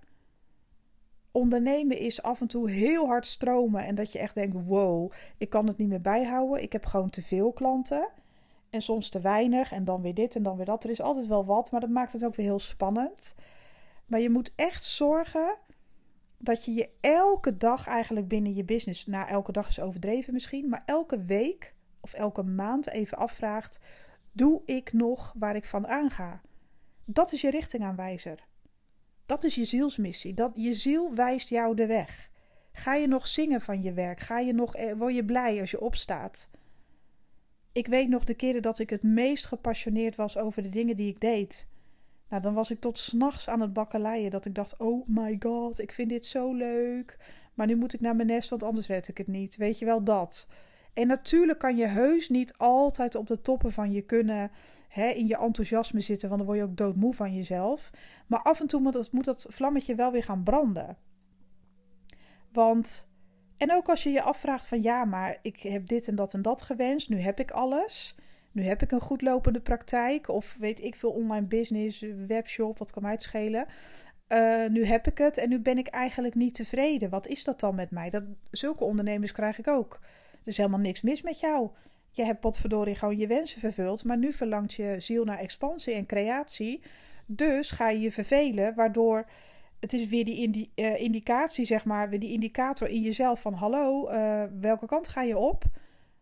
ondernemen 1.32 1.98
is 1.98 2.22
af 2.22 2.42
en 2.42 2.48
toe 2.48 2.70
heel 2.70 3.08
hard 3.08 3.26
stromen. 3.26 3.86
En 3.86 3.96
dat 3.96 4.12
je 4.12 4.20
echt 4.20 4.36
denkt: 4.36 4.58
wow, 4.66 5.12
ik 5.38 5.50
kan 5.50 5.68
het 5.68 5.78
niet 5.78 5.88
meer 5.88 6.02
bijhouden. 6.02 6.62
Ik 6.62 6.72
heb 6.72 6.86
gewoon 6.86 7.10
te 7.10 7.22
veel 7.22 7.52
klanten. 7.52 8.08
En 8.72 8.82
soms 8.82 9.10
te 9.10 9.20
weinig. 9.20 9.72
En 9.72 9.86
dan 9.86 10.02
weer 10.02 10.14
dit 10.14 10.36
en 10.36 10.44
dan 10.44 10.58
weer 10.58 10.66
dat. 10.66 10.84
Er 10.84 10.90
is 10.90 11.02
altijd 11.02 11.28
wel 11.28 11.46
wat, 11.46 11.72
maar 11.72 11.82
dat 11.82 11.90
maakt 11.90 12.14
het 12.14 12.26
ook 12.26 12.36
weer 12.36 12.46
heel 12.46 12.60
spannend. 12.60 13.36
Maar 14.06 14.20
je 14.20 14.30
moet 14.30 14.54
echt 14.56 14.84
zorgen 14.84 15.58
dat 16.38 16.66
je 16.66 16.74
je 16.74 16.90
elke 17.02 17.58
dag 17.58 17.88
eigenlijk 17.88 18.28
binnen 18.28 18.54
je 18.54 18.64
business, 18.64 19.06
nou 19.06 19.28
elke 19.28 19.52
dag 19.52 19.68
is 19.68 19.80
overdreven 19.80 20.34
misschien, 20.34 20.70
maar 20.70 20.82
elke 20.86 21.24
week 21.26 21.76
of 22.00 22.14
elke 22.14 22.44
maand 22.44 22.90
even 22.90 23.18
afvraagt: 23.18 23.80
doe 24.32 24.62
ik 24.66 24.94
nog 24.94 25.34
waar 25.38 25.56
ik 25.56 25.66
van 25.66 25.88
aanga? 25.88 26.42
Dat 27.06 27.32
is 27.32 27.42
je 27.42 27.50
richtingaanwijzer. 27.50 28.48
Dat 29.26 29.44
is 29.44 29.56
je 29.56 29.66
zielsmissie. 29.66 30.34
Dat, 30.34 30.52
je 30.56 30.74
ziel 30.74 31.14
wijst 31.14 31.50
jou 31.50 31.76
de 31.76 31.86
weg. 31.86 32.30
Ga 32.72 32.96
je 32.96 33.08
nog 33.08 33.28
zingen 33.28 33.62
van 33.62 33.82
je 33.82 33.94
werk? 33.94 34.20
Ga 34.20 34.40
je 34.40 34.54
nog, 34.54 34.76
eh, 34.76 34.94
word 34.94 35.14
je 35.14 35.26
blij 35.26 35.60
als 35.60 35.72
je 35.72 35.82
opstaat? 35.82 36.50
Ik 37.74 37.88
weet 37.88 38.10
nog 38.10 38.24
de 38.24 38.34
keren 38.34 38.62
dat 38.62 38.80
ik 38.80 38.90
het 38.90 39.04
meest 39.04 39.46
gepassioneerd 39.46 40.16
was 40.16 40.38
over 40.38 40.64
de 40.64 40.70
dingen 40.70 40.96
die 40.96 41.10
ik 41.10 41.20
deed. 41.20 41.68
Nou, 42.30 42.42
dan 42.42 42.54
was 42.54 42.72
ik 42.72 42.80
tot 42.80 42.98
s'nachts 42.98 43.50
aan 43.50 43.62
het 43.62 43.74
bakkeleien. 43.74 44.32
Dat 44.32 44.46
ik 44.46 44.56
dacht: 44.56 44.78
oh 44.78 45.08
my 45.08 45.36
god, 45.40 45.80
ik 45.80 45.92
vind 45.92 46.10
dit 46.10 46.26
zo 46.26 46.54
leuk. 46.54 47.18
Maar 47.54 47.68
nu 47.68 47.76
moet 47.76 47.94
ik 47.94 48.00
naar 48.00 48.16
mijn 48.16 48.28
nest, 48.28 48.50
want 48.50 48.64
anders 48.64 48.88
red 48.88 49.08
ik 49.08 49.18
het 49.18 49.28
niet. 49.28 49.56
Weet 49.56 49.80
je 49.80 49.86
wel 49.86 50.04
dat? 50.04 50.48
En 50.94 51.08
natuurlijk 51.08 51.60
kan 51.60 51.78
je 51.78 51.88
heus 51.88 52.30
niet 52.30 52.54
altijd 52.58 53.16
op 53.16 53.28
de 53.28 53.42
toppen 53.42 53.72
van 53.72 53.92
je 53.92 54.02
kunnen 54.02 54.52
hè, 54.88 55.08
in 55.08 55.28
je 55.28 55.38
enthousiasme 55.38 56.02
zitten, 56.02 56.30
want 56.30 56.40
dan 56.42 56.50
word 56.50 56.62
je 56.62 56.70
ook 56.72 56.78
doodmoe 56.78 57.14
van 57.14 57.36
jezelf. 57.36 57.92
Maar 58.28 58.42
af 58.42 58.60
en 58.60 58.68
toe 58.68 58.92
dat, 58.92 59.12
moet 59.12 59.26
dat 59.26 59.46
vlammetje 59.50 59.96
wel 59.96 60.12
weer 60.12 60.24
gaan 60.24 60.44
branden. 60.44 60.98
Want, 62.52 63.10
en 63.62 63.74
ook 63.74 63.90
als 63.90 64.04
je 64.04 64.10
je 64.10 64.22
afvraagt 64.22 64.68
van 64.68 64.82
ja, 64.82 65.06
maar 65.06 65.38
ik 65.42 65.60
heb 65.60 65.88
dit 65.88 66.08
en 66.08 66.16
dat 66.16 66.34
en 66.34 66.42
dat 66.42 66.62
gewenst, 66.62 67.10
nu 67.10 67.20
heb 67.20 67.40
ik 67.40 67.52
alles. 67.52 68.16
Nu 68.52 68.64
heb 68.64 68.82
ik 68.82 68.92
een 68.92 69.02
goed 69.02 69.22
lopende 69.22 69.60
praktijk 69.60 70.28
of 70.28 70.56
weet 70.60 70.82
ik 70.82 70.96
veel 70.96 71.12
online 71.12 71.46
business, 71.46 72.06
webshop, 72.28 72.78
wat 72.78 72.92
kan 72.92 73.02
mij 73.02 73.12
het 73.12 73.22
schelen. 73.22 73.66
Uh, 74.28 74.68
nu 74.68 74.86
heb 74.86 75.08
ik 75.08 75.18
het 75.18 75.38
en 75.38 75.50
nu 75.50 75.60
ben 75.60 75.78
ik 75.78 75.88
eigenlijk 75.88 76.36
niet 76.36 76.54
tevreden. 76.54 77.10
Wat 77.10 77.28
is 77.28 77.44
dat 77.44 77.60
dan 77.60 77.76
met 77.76 77.92
mij? 77.92 78.10
Dat, 78.10 78.24
zulke 78.52 78.84
ondernemers 78.84 79.32
krijg 79.32 79.60
ik 79.60 79.68
ook. 79.68 80.00
Er 80.32 80.48
is 80.48 80.58
helemaal 80.58 80.80
niks 80.80 81.02
mis 81.02 81.22
met 81.22 81.40
jou. 81.40 81.70
Je 82.12 82.24
hebt 82.24 82.40
potverdorie 82.40 82.96
gewoon 82.96 83.18
je 83.18 83.28
wensen 83.28 83.60
vervuld, 83.60 84.04
maar 84.04 84.18
nu 84.18 84.34
verlangt 84.34 84.74
je 84.74 84.96
ziel 84.98 85.24
naar 85.24 85.40
expansie 85.40 85.94
en 85.94 86.06
creatie. 86.06 86.84
Dus 87.26 87.72
ga 87.72 87.90
je 87.90 88.00
je 88.00 88.12
vervelen, 88.12 88.76
waardoor 88.76 89.26
het 89.82 89.94
is 89.94 90.08
weer 90.08 90.26
die 90.26 90.72
uh, 90.76 91.00
indicatie, 91.00 91.66
zeg 91.66 91.86
maar, 91.86 92.10
weer 92.10 92.20
die 92.20 92.32
indicator 92.32 92.88
in 92.90 93.02
jezelf 93.02 93.42
van 93.42 93.54
hallo, 93.54 94.10
uh, 94.10 94.44
welke 94.60 94.86
kant 94.86 95.08
ga 95.08 95.22
je 95.22 95.38
op? 95.38 95.64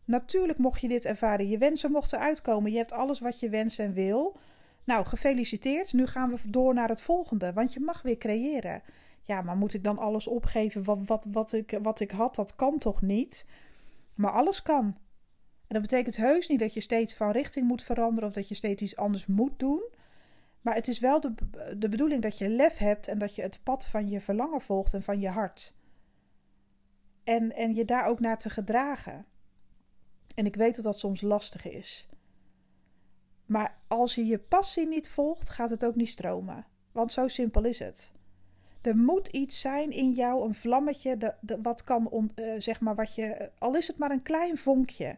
Natuurlijk 0.05 0.57
mocht 0.57 0.81
je 0.81 0.87
dit 0.87 1.05
ervaren. 1.05 1.49
Je 1.49 1.57
wensen 1.57 1.91
mochten 1.91 2.19
uitkomen. 2.19 2.71
Je 2.71 2.77
hebt 2.77 2.91
alles 2.91 3.19
wat 3.19 3.39
je 3.39 3.49
wenst 3.49 3.79
en 3.79 3.93
wil. 3.93 4.37
Nou, 4.83 5.05
gefeliciteerd. 5.05 5.93
Nu 5.93 6.07
gaan 6.07 6.29
we 6.29 6.37
door 6.47 6.73
naar 6.73 6.89
het 6.89 7.01
volgende, 7.01 7.53
want 7.53 7.73
je 7.73 7.79
mag 7.79 8.01
weer 8.01 8.17
creëren. 8.17 8.81
Ja, 9.21 9.41
maar 9.41 9.57
moet 9.57 9.73
ik 9.73 9.83
dan 9.83 9.97
alles 9.97 10.27
opgeven 10.27 10.83
wat, 10.83 10.99
wat, 11.05 11.25
wat, 11.31 11.53
ik, 11.53 11.79
wat 11.81 11.99
ik 11.99 12.11
had? 12.11 12.35
Dat 12.35 12.55
kan 12.55 12.77
toch 12.77 13.01
niet? 13.01 13.45
Maar 14.13 14.31
alles 14.31 14.61
kan. 14.61 14.85
En 15.67 15.75
dat 15.75 15.81
betekent 15.81 16.15
heus 16.15 16.47
niet 16.47 16.59
dat 16.59 16.73
je 16.73 16.81
steeds 16.81 17.13
van 17.13 17.31
richting 17.31 17.67
moet 17.67 17.83
veranderen 17.83 18.29
of 18.29 18.35
dat 18.35 18.47
je 18.47 18.55
steeds 18.55 18.81
iets 18.81 18.95
anders 18.95 19.25
moet 19.25 19.59
doen. 19.59 19.81
Maar 20.61 20.75
het 20.75 20.87
is 20.87 20.99
wel 20.99 21.19
de, 21.19 21.33
de 21.77 21.89
bedoeling 21.89 22.21
dat 22.21 22.37
je 22.37 22.49
lef 22.49 22.77
hebt 22.77 23.07
en 23.07 23.17
dat 23.17 23.35
je 23.35 23.41
het 23.41 23.59
pad 23.63 23.85
van 23.87 24.09
je 24.09 24.21
verlangen 24.21 24.61
volgt 24.61 24.93
en 24.93 25.03
van 25.03 25.19
je 25.19 25.29
hart. 25.29 25.75
En, 27.23 27.55
en 27.55 27.75
je 27.75 27.85
daar 27.85 28.05
ook 28.05 28.19
naar 28.19 28.39
te 28.39 28.49
gedragen. 28.49 29.25
En 30.35 30.45
ik 30.45 30.55
weet 30.55 30.75
dat 30.75 30.83
dat 30.83 30.99
soms 30.99 31.21
lastig 31.21 31.65
is. 31.65 32.07
Maar 33.45 33.77
als 33.87 34.15
je 34.15 34.25
je 34.25 34.39
passie 34.39 34.87
niet 34.87 35.09
volgt, 35.09 35.49
gaat 35.49 35.69
het 35.69 35.85
ook 35.85 35.95
niet 35.95 36.09
stromen. 36.09 36.65
Want 36.91 37.11
zo 37.11 37.27
simpel 37.27 37.63
is 37.65 37.79
het. 37.79 38.13
Er 38.81 38.97
moet 38.97 39.27
iets 39.27 39.61
zijn 39.61 39.91
in 39.91 40.11
jou, 40.11 40.45
een 40.47 40.55
vlammetje, 40.55 41.17
de, 41.17 41.33
de, 41.41 41.61
wat 41.61 41.83
kan, 41.83 42.31
uh, 42.35 42.53
zeg 42.57 42.81
maar, 42.81 42.95
wat 42.95 43.15
je, 43.15 43.51
al 43.57 43.75
is 43.75 43.87
het 43.87 43.97
maar 43.97 44.11
een 44.11 44.21
klein 44.21 44.57
vonkje. 44.57 45.17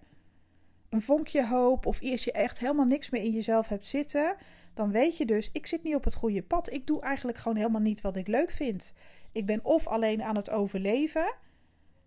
Een 0.89 1.01
vonkje 1.01 1.48
hoop, 1.48 1.86
of 1.86 2.01
als 2.01 2.24
je 2.24 2.31
echt 2.31 2.60
helemaal 2.60 2.86
niks 2.86 3.10
meer 3.10 3.24
in 3.24 3.31
jezelf 3.31 3.67
hebt 3.67 3.88
zitten, 3.88 4.36
dan 4.73 4.91
weet 4.91 5.17
je 5.17 5.25
dus, 5.25 5.49
ik 5.51 5.67
zit 5.67 5.83
niet 5.83 5.95
op 5.95 6.03
het 6.03 6.15
goede 6.15 6.43
pad. 6.43 6.71
Ik 6.71 6.87
doe 6.87 7.01
eigenlijk 7.01 7.37
gewoon 7.37 7.57
helemaal 7.57 7.81
niet 7.81 8.01
wat 8.01 8.15
ik 8.15 8.27
leuk 8.27 8.51
vind. 8.51 8.93
Ik 9.31 9.45
ben 9.45 9.59
of 9.63 9.87
alleen 9.87 10.23
aan 10.23 10.35
het 10.35 10.49
overleven, 10.49 11.33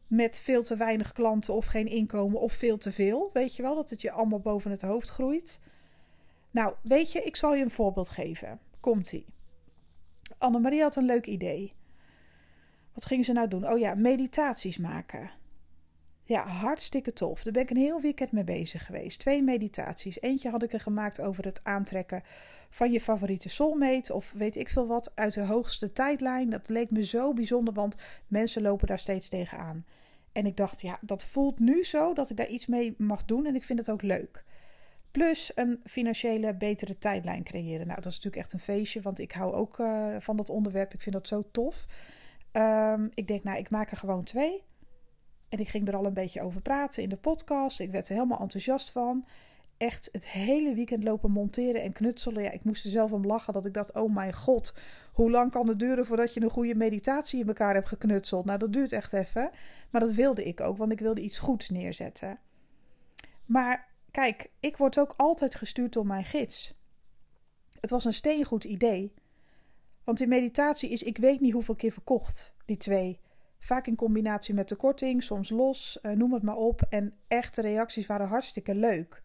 met 0.06 0.40
veel 0.40 0.62
te 0.62 0.76
weinig 0.76 1.12
klanten 1.12 1.54
of 1.54 1.66
geen 1.66 1.87
inkomen, 1.87 2.40
of 2.40 2.52
veel 2.52 2.78
te 2.78 2.92
veel. 2.92 3.30
Weet 3.33 3.56
je 3.56 3.62
wel, 3.62 3.75
dat 3.75 3.90
het 3.90 4.00
je 4.00 4.11
allemaal 4.11 4.40
boven 4.40 4.71
het 4.71 4.83
hoofd 4.83 5.09
groeit. 5.09 5.61
Nou, 6.50 6.75
weet 6.83 7.12
je, 7.12 7.23
ik 7.23 7.37
zal 7.37 7.54
je 7.54 7.62
een 7.62 7.71
voorbeeld 7.71 8.11
geven. 8.11 8.61
Komt-ie. 8.80 9.26
Annemarie 10.38 10.83
had 10.83 10.97
een 10.97 11.04
leuk 11.04 11.26
idee. 11.26 11.73
Wat 12.92 13.04
ging 13.04 13.25
ze 13.25 13.33
nou 13.33 13.49
doen? 13.49 13.71
Oh 13.71 13.78
ja, 13.78 13.94
meditaties 13.94 14.78
maken. 14.78 15.30
Ja, 16.26 16.47
hartstikke 16.47 17.12
tof. 17.12 17.43
Daar 17.43 17.52
ben 17.52 17.62
ik 17.62 17.71
een 17.71 17.76
heel 17.76 18.00
weekend 18.00 18.33
mee 18.33 18.45
bezig 18.45 18.87
geweest. 18.87 19.19
Twee 19.19 19.43
meditaties. 19.43 20.21
Eentje 20.21 20.50
had 20.50 20.62
ik 20.62 20.73
er 20.73 20.81
gemaakt 20.81 21.21
over 21.21 21.45
het 21.45 21.61
aantrekken 21.62 22.23
van 22.71 22.93
je 22.93 23.00
favoriete 23.00 23.49
soulmate 23.49 24.14
of 24.14 24.33
weet 24.37 24.57
ik 24.57 24.69
veel 24.69 24.87
wat 24.87 25.12
uit 25.14 25.35
de 25.35 25.45
hoogste 25.45 25.93
tijdlijn. 25.93 26.50
Dat 26.50 26.69
leek 26.69 26.90
me 26.90 27.04
zo 27.04 27.33
bijzonder, 27.33 27.75
want 27.75 27.97
mensen 28.26 28.62
lopen 28.62 28.87
daar 28.87 28.99
steeds 28.99 29.28
tegenaan. 29.28 29.85
En 30.33 30.47
ik 30.47 30.57
dacht, 30.57 30.81
ja, 30.81 30.99
dat 31.00 31.25
voelt 31.25 31.59
nu 31.59 31.85
zo 31.85 32.12
dat 32.14 32.31
ik 32.31 32.37
daar 32.37 32.49
iets 32.49 32.66
mee 32.66 32.95
mag 32.99 33.25
doen 33.25 33.47
en 33.47 33.54
ik 33.54 33.64
vind 33.64 33.78
het 33.78 33.90
ook 33.90 34.02
leuk. 34.02 34.45
Plus 35.11 35.52
een 35.54 35.81
financiële 35.85 36.54
betere 36.54 36.99
tijdlijn 36.99 37.43
creëren. 37.43 37.87
Nou, 37.87 38.00
dat 38.00 38.12
is 38.12 38.16
natuurlijk 38.16 38.43
echt 38.43 38.52
een 38.52 38.59
feestje, 38.59 39.00
want 39.00 39.19
ik 39.19 39.33
hou 39.33 39.54
ook 39.54 39.78
uh, 39.78 40.16
van 40.19 40.37
dat 40.37 40.49
onderwerp. 40.49 40.95
Ik 40.95 41.00
vind 41.00 41.14
dat 41.14 41.28
zo 41.28 41.45
tof. 41.50 41.87
Um, 42.52 43.11
ik 43.14 43.26
denk, 43.26 43.45
nou, 43.45 43.59
ik 43.59 43.71
maak 43.71 43.90
er 43.90 43.97
gewoon 43.97 44.25
twee. 44.25 44.62
En 45.55 45.61
ik 45.61 45.69
ging 45.69 45.89
er 45.89 45.97
al 45.97 46.07
een 46.07 46.15
beetje 46.15 46.43
over 46.43 46.61
praten 46.61 47.03
in 47.03 47.09
de 47.09 47.17
podcast. 47.17 47.81
Ik 47.81 47.91
werd 47.91 48.09
er 48.09 48.15
helemaal 48.15 48.41
enthousiast 48.41 48.91
van. 48.91 49.27
Echt 49.77 50.09
het 50.13 50.29
hele 50.29 50.75
weekend 50.75 51.05
lopen 51.05 51.31
monteren 51.31 51.83
en 51.83 51.93
knutselen. 51.93 52.43
Ja, 52.43 52.51
ik 52.51 52.65
moest 52.65 52.85
er 52.85 52.91
zelf 52.91 53.13
om 53.13 53.27
lachen 53.27 53.53
dat 53.53 53.65
ik 53.65 53.75
dacht: 53.75 53.93
oh 53.93 54.15
mijn 54.15 54.35
god, 54.35 54.75
hoe 55.13 55.31
lang 55.31 55.51
kan 55.51 55.69
het 55.69 55.79
duren 55.79 56.07
voordat 56.07 56.35
je 56.35 56.43
een 56.43 56.51
goede 56.51 56.75
meditatie 56.75 57.41
in 57.41 57.47
elkaar 57.49 57.75
hebt 57.75 57.89
geknutseld? 57.89 58.45
Nou, 58.45 58.59
dat 58.59 58.73
duurt 58.73 58.93
echt 58.93 59.13
even. 59.13 59.51
Maar 59.91 60.01
dat 60.01 60.13
wilde 60.13 60.45
ik 60.45 60.61
ook, 60.61 60.77
want 60.77 60.93
ik 60.93 61.01
wilde 61.01 61.21
iets 61.21 61.39
goeds 61.39 61.71
neerzetten. 61.71 62.39
Maar 63.47 63.93
Kijk, 64.11 64.51
ik 64.61 64.77
word 64.77 64.99
ook 64.99 65.15
altijd 65.17 65.55
gestuurd 65.55 65.93
door 65.93 66.07
mijn 66.07 66.25
gids. 66.25 66.75
Het 67.81 67.91
was 67.91 68.05
een 68.05 68.13
steengoed 68.13 68.65
idee. 68.65 69.15
Want 70.05 70.19
die 70.19 70.27
meditatie 70.27 70.91
is, 70.91 71.03
ik 71.03 71.19
weet 71.19 71.41
niet 71.41 71.53
hoeveel 71.53 71.75
keer 71.75 71.93
verkocht, 71.93 72.55
die 72.65 72.77
twee. 72.77 73.21
Vaak 73.64 73.87
in 73.87 73.97
combinatie 73.97 74.54
met 74.54 74.68
de 74.68 74.76
korting, 74.76 75.23
soms 75.23 75.50
los, 75.50 75.99
uh, 76.02 76.12
noem 76.12 76.33
het 76.33 76.42
maar 76.42 76.56
op. 76.56 76.83
En 76.88 77.14
echte 77.28 77.61
reacties 77.61 78.06
waren 78.06 78.28
hartstikke 78.28 78.75
leuk. 78.75 79.23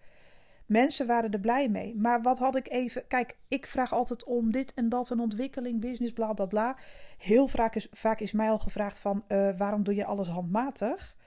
Mensen 0.65 1.07
waren 1.07 1.31
er 1.31 1.39
blij 1.39 1.69
mee. 1.69 1.95
Maar 1.95 2.21
wat 2.21 2.39
had 2.39 2.55
ik 2.55 2.69
even. 2.69 3.07
Kijk, 3.07 3.37
ik 3.47 3.67
vraag 3.67 3.93
altijd 3.93 4.23
om 4.23 4.51
dit 4.51 4.73
en 4.73 4.89
dat, 4.89 5.09
een 5.09 5.19
ontwikkeling, 5.19 5.79
business, 5.79 6.13
bla 6.13 6.33
bla 6.33 6.45
bla. 6.45 6.77
Heel 7.17 7.47
vaak 7.47 7.75
is, 7.75 7.87
vaak 7.91 8.19
is 8.19 8.31
mij 8.31 8.49
al 8.49 8.59
gevraagd: 8.59 8.99
van 8.99 9.23
uh, 9.27 9.57
waarom 9.57 9.83
doe 9.83 9.95
je 9.95 10.05
alles 10.05 10.27
handmatig? 10.27 11.17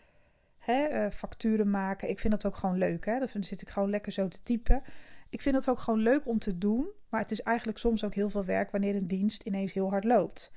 hè, 0.62 1.04
uh, 1.04 1.10
facturen 1.10 1.70
maken. 1.70 2.08
Ik 2.08 2.18
vind 2.18 2.32
dat 2.32 2.46
ook 2.46 2.56
gewoon 2.56 2.78
leuk. 2.78 3.04
Hè? 3.04 3.18
Dan 3.18 3.44
zit 3.44 3.62
ik 3.62 3.68
gewoon 3.68 3.90
lekker 3.90 4.12
zo 4.12 4.28
te 4.28 4.42
typen. 4.42 4.82
Ik 5.28 5.40
vind 5.40 5.54
het 5.54 5.68
ook 5.68 5.78
gewoon 5.78 6.00
leuk 6.00 6.26
om 6.26 6.38
te 6.38 6.58
doen. 6.58 6.88
Maar 7.08 7.20
het 7.20 7.30
is 7.30 7.42
eigenlijk 7.42 7.78
soms 7.78 8.04
ook 8.04 8.14
heel 8.14 8.30
veel 8.30 8.44
werk 8.44 8.70
wanneer 8.70 8.94
een 8.94 9.06
dienst 9.06 9.42
ineens 9.42 9.72
heel 9.72 9.90
hard 9.90 10.04
loopt. 10.04 10.52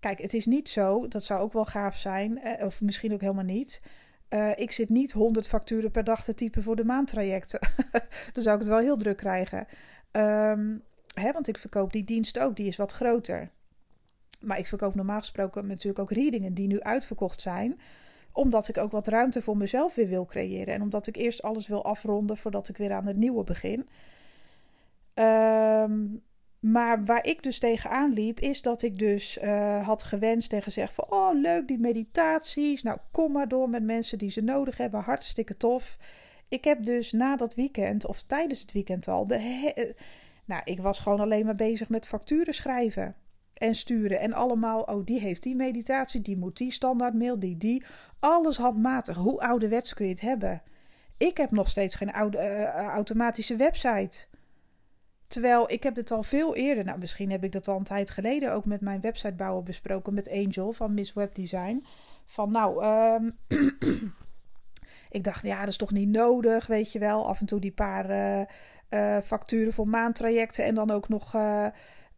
Kijk, 0.00 0.18
het 0.18 0.34
is 0.34 0.46
niet 0.46 0.68
zo, 0.68 1.08
dat 1.08 1.24
zou 1.24 1.40
ook 1.40 1.52
wel 1.52 1.64
gaaf 1.64 1.96
zijn, 1.96 2.42
eh, 2.42 2.66
of 2.66 2.80
misschien 2.80 3.12
ook 3.12 3.20
helemaal 3.20 3.44
niet. 3.44 3.82
Uh, 4.30 4.58
ik 4.58 4.70
zit 4.70 4.88
niet 4.88 5.12
100 5.12 5.48
facturen 5.48 5.90
per 5.90 6.04
dag 6.04 6.24
te 6.24 6.34
typen 6.34 6.62
voor 6.62 6.76
de 6.76 6.84
maandtrajecten. 6.84 7.60
Dan 8.32 8.42
zou 8.42 8.56
ik 8.56 8.62
het 8.62 8.70
wel 8.70 8.78
heel 8.78 8.96
druk 8.96 9.16
krijgen. 9.16 9.66
Um, 10.12 10.82
hè, 11.14 11.32
want 11.32 11.48
ik 11.48 11.58
verkoop 11.58 11.92
die 11.92 12.04
dienst 12.04 12.38
ook, 12.38 12.56
die 12.56 12.66
is 12.66 12.76
wat 12.76 12.92
groter. 12.92 13.50
Maar 14.40 14.58
ik 14.58 14.66
verkoop 14.66 14.94
normaal 14.94 15.18
gesproken 15.18 15.66
natuurlijk 15.66 15.98
ook 15.98 16.12
readingen 16.12 16.54
die 16.54 16.66
nu 16.66 16.80
uitverkocht 16.80 17.40
zijn 17.40 17.80
omdat 18.32 18.68
ik 18.68 18.78
ook 18.78 18.90
wat 18.90 19.06
ruimte 19.06 19.42
voor 19.42 19.56
mezelf 19.56 19.94
weer 19.94 20.08
wil 20.08 20.24
creëren. 20.24 20.74
En 20.74 20.82
omdat 20.82 21.06
ik 21.06 21.16
eerst 21.16 21.42
alles 21.42 21.66
wil 21.66 21.84
afronden 21.84 22.36
voordat 22.36 22.68
ik 22.68 22.76
weer 22.76 22.92
aan 22.92 23.06
het 23.06 23.16
nieuwe 23.16 23.44
begin. 23.44 23.88
Um, 25.14 26.22
maar 26.60 27.04
waar 27.04 27.26
ik 27.26 27.42
dus 27.42 27.58
tegenaan 27.58 28.12
liep, 28.12 28.40
is 28.40 28.62
dat 28.62 28.82
ik 28.82 28.98
dus 28.98 29.38
uh, 29.42 29.86
had 29.86 30.02
gewenst 30.02 30.52
en 30.52 30.62
gezegd 30.62 30.94
van... 30.94 31.06
Oh, 31.08 31.40
leuk, 31.40 31.68
die 31.68 31.78
meditaties. 31.78 32.82
Nou, 32.82 32.98
kom 33.10 33.32
maar 33.32 33.48
door 33.48 33.70
met 33.70 33.82
mensen 33.82 34.18
die 34.18 34.30
ze 34.30 34.40
nodig 34.40 34.76
hebben. 34.76 35.00
Hartstikke 35.00 35.56
tof. 35.56 35.96
Ik 36.48 36.64
heb 36.64 36.84
dus 36.84 37.12
na 37.12 37.36
dat 37.36 37.54
weekend, 37.54 38.06
of 38.06 38.22
tijdens 38.22 38.60
het 38.60 38.72
weekend 38.72 39.08
al... 39.08 39.26
De 39.26 39.94
nou, 40.50 40.62
ik 40.64 40.80
was 40.80 40.98
gewoon 40.98 41.20
alleen 41.20 41.44
maar 41.44 41.54
bezig 41.54 41.88
met 41.88 42.06
facturen 42.06 42.54
schrijven 42.54 43.14
en 43.54 43.74
sturen. 43.74 44.20
En 44.20 44.32
allemaal, 44.32 44.80
oh, 44.80 45.04
die 45.04 45.20
heeft 45.20 45.42
die 45.42 45.56
meditatie, 45.56 46.20
die 46.20 46.36
moet 46.36 46.56
die 46.56 46.72
standaard 46.72 47.14
mail, 47.14 47.38
die 47.38 47.56
die. 47.56 47.84
Alles 48.18 48.56
handmatig. 48.56 49.16
Hoe 49.16 49.40
ouderwets 49.40 49.94
kun 49.94 50.04
je 50.04 50.10
het 50.10 50.20
hebben? 50.20 50.62
Ik 51.16 51.36
heb 51.36 51.50
nog 51.50 51.68
steeds 51.68 51.94
geen 51.94 52.12
oude, 52.12 52.38
uh, 52.38 52.64
automatische 52.74 53.56
website. 53.56 54.26
Terwijl 55.30 55.70
ik 55.70 55.82
heb 55.82 55.96
het 55.96 56.10
al 56.10 56.22
veel 56.22 56.56
eerder, 56.56 56.84
nou 56.84 56.98
misschien 56.98 57.30
heb 57.30 57.44
ik 57.44 57.52
dat 57.52 57.68
al 57.68 57.76
een 57.76 57.84
tijd 57.84 58.10
geleden 58.10 58.52
ook 58.52 58.64
met 58.64 58.80
mijn 58.80 59.00
websitebouwer 59.00 59.62
besproken 59.62 60.14
met 60.14 60.30
Angel 60.30 60.72
van 60.72 60.94
Miss 60.94 61.12
Web 61.12 61.34
Design. 61.34 61.86
Van 62.26 62.50
nou, 62.50 62.84
um, 62.84 63.36
ik 65.16 65.24
dacht 65.24 65.42
ja, 65.42 65.58
dat 65.58 65.68
is 65.68 65.76
toch 65.76 65.90
niet 65.90 66.08
nodig, 66.08 66.66
weet 66.66 66.92
je 66.92 66.98
wel. 66.98 67.28
Af 67.28 67.40
en 67.40 67.46
toe 67.46 67.60
die 67.60 67.72
paar 67.72 68.10
uh, 68.10 68.42
uh, 68.90 69.18
facturen 69.18 69.72
voor 69.72 69.88
maandtrajecten 69.88 70.64
en 70.64 70.74
dan 70.74 70.90
ook 70.90 71.08
nog 71.08 71.34
uh, 71.34 71.66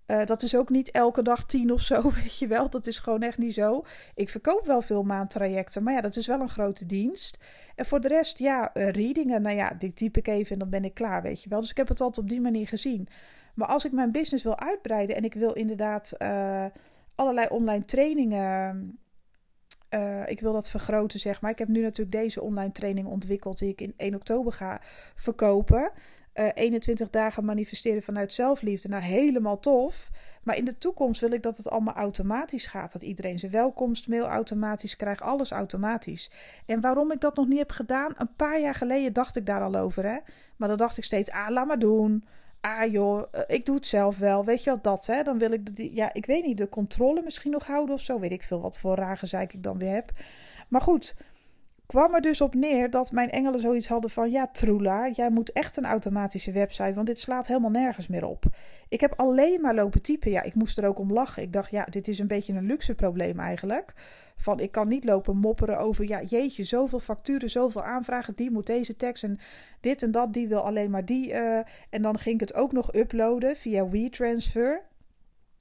dat 0.06 0.42
is 0.42 0.56
ook 0.56 0.68
niet 0.68 0.90
elke 0.90 1.22
dag 1.22 1.46
tien 1.46 1.72
of 1.72 1.80
zo, 1.80 2.10
weet 2.22 2.38
je 2.38 2.46
wel. 2.46 2.70
Dat 2.70 2.86
is 2.86 2.98
gewoon 2.98 3.22
echt 3.22 3.38
niet 3.38 3.54
zo. 3.54 3.84
Ik 4.14 4.28
verkoop 4.28 4.66
wel 4.66 4.82
veel 4.82 5.02
maandtrajecten, 5.02 5.82
maar 5.82 5.94
ja, 5.94 6.00
dat 6.00 6.16
is 6.16 6.26
wel 6.26 6.40
een 6.40 6.48
grote 6.48 6.86
dienst. 6.86 7.38
En 7.74 7.86
voor 7.86 8.00
de 8.00 8.08
rest, 8.08 8.38
ja, 8.38 8.70
uh, 8.76 8.88
readingen, 8.88 9.42
nou 9.42 9.56
ja, 9.56 9.74
die 9.78 9.92
typ 9.92 10.16
ik 10.16 10.28
even 10.28 10.52
en 10.52 10.58
dan 10.58 10.70
ben 10.70 10.84
ik 10.84 10.94
klaar, 10.94 11.22
weet 11.22 11.42
je 11.42 11.48
wel. 11.48 11.60
Dus 11.60 11.70
ik 11.70 11.76
heb 11.76 11.88
het 11.88 12.00
altijd 12.00 12.24
op 12.24 12.30
die 12.30 12.40
manier 12.40 12.68
gezien. 12.68 13.08
Maar 13.54 13.68
als 13.68 13.84
ik 13.84 13.92
mijn 13.92 14.12
business 14.12 14.44
wil 14.44 14.58
uitbreiden 14.58 15.16
en 15.16 15.24
ik 15.24 15.34
wil 15.34 15.52
inderdaad 15.52 16.12
uh, 16.18 16.66
allerlei 17.14 17.46
online 17.50 17.84
trainingen. 17.84 18.98
ik 20.26 20.40
wil 20.40 20.52
dat 20.52 20.70
vergroten, 20.70 21.20
zeg 21.20 21.40
maar. 21.40 21.50
Ik 21.50 21.58
heb 21.58 21.68
nu 21.68 21.82
natuurlijk 21.82 22.16
deze 22.16 22.42
online 22.42 22.72
training 22.72 23.06
ontwikkeld 23.06 23.58
die 23.58 23.68
ik 23.68 23.80
in 23.80 23.94
1 23.96 24.14
oktober 24.14 24.52
ga 24.52 24.80
verkopen 25.14 25.92
uh, 26.34 26.48
eh, 26.48 26.52
21 26.54 27.10
dagen 27.10 27.44
manifesteren 27.44 28.02
vanuit 28.02 28.32
zelfliefde. 28.32 28.88
Nou, 28.88 29.02
helemaal 29.02 29.58
tof. 29.58 30.10
Maar 30.42 30.56
in 30.56 30.64
de 30.64 30.78
toekomst 30.78 31.20
wil 31.20 31.32
ik 31.32 31.42
dat 31.42 31.56
het 31.56 31.70
allemaal 31.70 31.94
automatisch 31.94 32.66
gaat. 32.66 32.92
Dat 32.92 33.02
iedereen 33.02 33.38
zijn 33.38 33.52
welkomstmail 33.52 34.26
automatisch 34.26 34.96
krijgt. 34.96 35.20
Alles 35.20 35.50
automatisch. 35.50 36.30
En 36.66 36.80
waarom 36.80 37.12
ik 37.12 37.20
dat 37.20 37.36
nog 37.36 37.46
niet 37.46 37.58
heb 37.58 37.70
gedaan? 37.70 38.14
Een 38.16 38.34
paar 38.36 38.60
jaar 38.60 38.74
geleden 38.74 39.12
dacht 39.12 39.36
ik 39.36 39.46
daar 39.46 39.62
al 39.62 39.74
over. 39.74 40.04
Hè? 40.04 40.18
Maar 40.56 40.68
dan 40.68 40.76
dacht 40.76 40.98
ik 40.98 41.04
steeds, 41.04 41.30
ah, 41.30 41.50
laat 41.50 41.66
maar 41.66 41.78
doen. 41.78 42.24
Ah 42.60 42.92
joh, 42.92 43.22
eh, 43.30 43.42
ik 43.46 43.66
doe 43.66 43.74
het 43.74 43.86
zelf 43.86 44.18
wel. 44.18 44.44
Weet 44.44 44.64
je 44.64 44.70
wat 44.70 44.84
dat, 44.84 45.06
hè? 45.06 45.22
Dan 45.22 45.38
wil 45.38 45.52
ik, 45.52 45.76
de, 45.76 45.94
ja, 45.94 46.12
ik 46.12 46.26
weet 46.26 46.44
niet, 46.44 46.56
de 46.56 46.68
controle 46.68 47.22
misschien 47.22 47.50
nog 47.50 47.66
houden 47.66 47.94
of 47.94 48.00
zo. 48.00 48.18
Weet 48.18 48.30
ik 48.30 48.42
veel 48.42 48.60
wat 48.60 48.78
voor 48.78 48.96
raar 48.96 49.16
gezeik 49.16 49.52
ik 49.52 49.62
dan 49.62 49.78
weer 49.78 49.92
heb. 49.92 50.12
Maar 50.68 50.80
goed, 50.80 51.14
kwam 51.92 52.14
er 52.14 52.20
dus 52.20 52.40
op 52.40 52.54
neer 52.54 52.90
dat 52.90 53.12
mijn 53.12 53.30
engelen 53.30 53.60
zoiets 53.60 53.88
hadden 53.88 54.10
van: 54.10 54.30
ja, 54.30 54.46
Troela, 54.46 55.08
jij 55.08 55.30
moet 55.30 55.52
echt 55.52 55.76
een 55.76 55.84
automatische 55.84 56.52
website, 56.52 56.94
want 56.94 57.06
dit 57.06 57.18
slaat 57.18 57.46
helemaal 57.46 57.70
nergens 57.70 58.08
meer 58.08 58.24
op. 58.24 58.44
Ik 58.88 59.00
heb 59.00 59.14
alleen 59.16 59.60
maar 59.60 59.74
lopen 59.74 60.02
typen. 60.02 60.30
Ja, 60.30 60.42
ik 60.42 60.54
moest 60.54 60.78
er 60.78 60.86
ook 60.86 60.98
om 60.98 61.12
lachen. 61.12 61.42
Ik 61.42 61.52
dacht, 61.52 61.70
ja, 61.70 61.84
dit 61.84 62.08
is 62.08 62.18
een 62.18 62.26
beetje 62.26 62.52
een 62.52 62.66
luxe 62.66 62.94
probleem 62.94 63.38
eigenlijk. 63.38 63.92
Van 64.36 64.60
ik 64.60 64.72
kan 64.72 64.88
niet 64.88 65.04
lopen 65.04 65.36
mopperen 65.36 65.78
over, 65.78 66.08
ja, 66.08 66.22
jeetje, 66.22 66.64
zoveel 66.64 67.00
facturen, 67.00 67.50
zoveel 67.50 67.82
aanvragen, 67.82 68.34
die 68.36 68.50
moet 68.50 68.66
deze 68.66 68.96
tekst 68.96 69.24
en 69.24 69.38
dit 69.80 70.02
en 70.02 70.10
dat, 70.10 70.32
die 70.32 70.48
wil 70.48 70.60
alleen 70.60 70.90
maar 70.90 71.04
die. 71.04 71.30
Uh, 71.30 71.58
en 71.90 72.02
dan 72.02 72.18
ging 72.18 72.34
ik 72.34 72.40
het 72.40 72.54
ook 72.54 72.72
nog 72.72 72.94
uploaden 72.94 73.56
via 73.56 73.88
WeTransfer. 73.88 74.82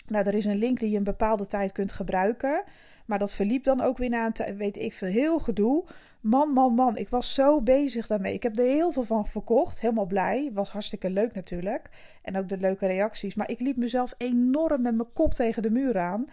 Nou, 0.08 0.26
er 0.26 0.34
is 0.34 0.46
een 0.46 0.58
link 0.58 0.80
die 0.80 0.90
je 0.90 0.98
een 0.98 1.04
bepaalde 1.04 1.48
tijd 1.48 1.72
kunt 1.72 1.92
gebruiken. 1.92 2.64
Maar 3.06 3.20
dat 3.20 3.34
verliep 3.34 3.64
dan 3.64 3.82
ook 3.82 3.98
weer 3.98 4.10
na 4.10 4.32
een 4.34 4.58
weet 4.58 4.78
ik 4.78 4.94
veel, 4.94 5.08
heel 5.08 5.40
gedoe. 5.40 5.86
Man, 6.22 6.50
man, 6.50 6.74
man, 6.74 6.98
ik 6.98 7.10
was 7.10 7.34
zo 7.34 7.62
bezig 7.62 8.08
daarmee. 8.08 8.34
Ik 8.34 8.44
heb 8.44 8.58
er 8.58 8.66
heel 8.66 8.92
veel 8.92 9.04
van 9.04 9.26
verkocht. 9.26 9.82
Helemaal 9.82 10.06
blij. 10.06 10.50
Was 10.54 10.72
hartstikke 10.72 11.10
leuk 11.10 11.34
natuurlijk. 11.34 11.90
En 12.22 12.38
ook 12.38 12.50
de 12.50 12.58
leuke 12.58 12.88
reacties. 12.88 13.36
Maar 13.36 13.50
ik 13.50 13.60
liep 13.60 13.78
mezelf 13.78 14.14
enorm 14.18 14.82
met 14.82 14.96
mijn 14.96 15.14
kop 15.14 15.34
tegen 15.34 15.62
de 15.62 15.72
muur 15.72 16.00
aan. 16.00 16.26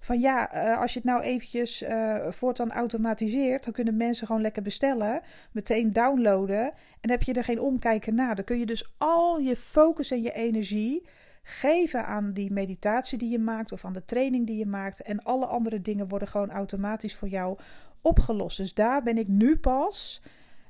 Van 0.00 0.20
ja, 0.20 0.52
eh, 0.52 0.80
als 0.80 0.92
je 0.92 0.98
het 0.98 1.08
nou 1.08 1.22
eventjes 1.22 1.82
uh, 1.82 2.26
voortaan 2.30 2.72
automatiseert, 2.72 3.64
dan 3.64 3.72
kunnen 3.72 3.96
mensen 3.96 4.26
gewoon 4.26 4.42
lekker 4.42 4.62
bestellen, 4.62 5.20
meteen 5.52 5.92
downloaden 5.92 6.72
en 7.00 7.10
heb 7.10 7.22
je 7.22 7.32
er 7.32 7.44
geen 7.44 7.60
omkijken 7.60 8.14
naar. 8.14 8.34
Dan 8.34 8.44
kun 8.44 8.58
je 8.58 8.66
dus 8.66 8.94
al 8.98 9.38
je 9.38 9.56
focus 9.56 10.10
en 10.10 10.22
je 10.22 10.32
energie 10.32 11.06
geven 11.42 12.06
aan 12.06 12.32
die 12.32 12.52
meditatie 12.52 13.18
die 13.18 13.30
je 13.30 13.38
maakt 13.38 13.72
of 13.72 13.84
aan 13.84 13.92
de 13.92 14.04
training 14.04 14.46
die 14.46 14.58
je 14.58 14.66
maakt 14.66 15.02
en 15.02 15.22
alle 15.22 15.46
andere 15.46 15.80
dingen 15.80 16.08
worden 16.08 16.28
gewoon 16.28 16.50
automatisch 16.50 17.16
voor 17.16 17.28
jou 17.28 17.58
opgelost. 18.04 18.56
Dus 18.56 18.74
daar 18.74 19.02
ben 19.02 19.18
ik 19.18 19.28
nu 19.28 19.56
pas 19.56 20.22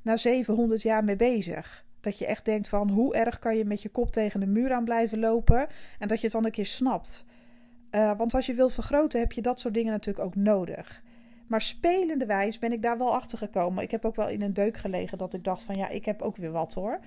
na 0.03 0.17
700 0.17 0.83
jaar 0.83 1.05
mee 1.05 1.17
bezig. 1.17 1.85
Dat 2.00 2.19
je 2.19 2.26
echt 2.26 2.45
denkt 2.45 2.69
van 2.69 2.91
hoe 2.91 3.14
erg 3.14 3.38
kan 3.38 3.57
je 3.57 3.64
met 3.64 3.83
je 3.83 3.88
kop 3.88 4.12
tegen 4.12 4.41
de 4.41 4.47
muur 4.47 4.73
aan 4.73 4.85
blijven 4.85 5.19
lopen 5.19 5.67
en 5.99 6.09
dat 6.09 6.19
je 6.19 6.25
het 6.25 6.33
dan 6.33 6.45
een 6.45 6.50
keer 6.50 6.67
snapt. 6.67 7.25
Uh, 7.91 8.17
want 8.17 8.35
als 8.35 8.47
je 8.47 8.55
wilt 8.55 8.73
vergroten 8.73 9.21
heb 9.21 9.33
je 9.33 9.43
dat 9.43 9.61
soort 9.61 9.75
dingen 9.75 9.93
natuurlijk 9.93 10.26
ook 10.26 10.35
nodig. 10.35 11.03
Maar 11.47 11.61
spelende 11.61 12.26
wijs 12.26 12.59
ben 12.59 12.73
ik 12.73 12.83
daar 12.83 12.99
wel 12.99 13.14
achter 13.14 13.38
gekomen. 13.38 13.83
Ik 13.83 13.91
heb 13.91 14.05
ook 14.05 14.17
wel 14.17 14.29
in 14.29 14.43
een 14.43 14.55
deuk 14.55 14.76
gelegen 14.76 15.19
dat 15.19 15.33
ik 15.33 15.45
dacht 15.45 15.62
van 15.62 15.76
ja, 15.76 15.88
ik 15.88 16.05
heb 16.05 16.23
ook 16.23 16.37
weer 16.37 16.50
wat 16.50 16.75
hoor. 16.75 17.00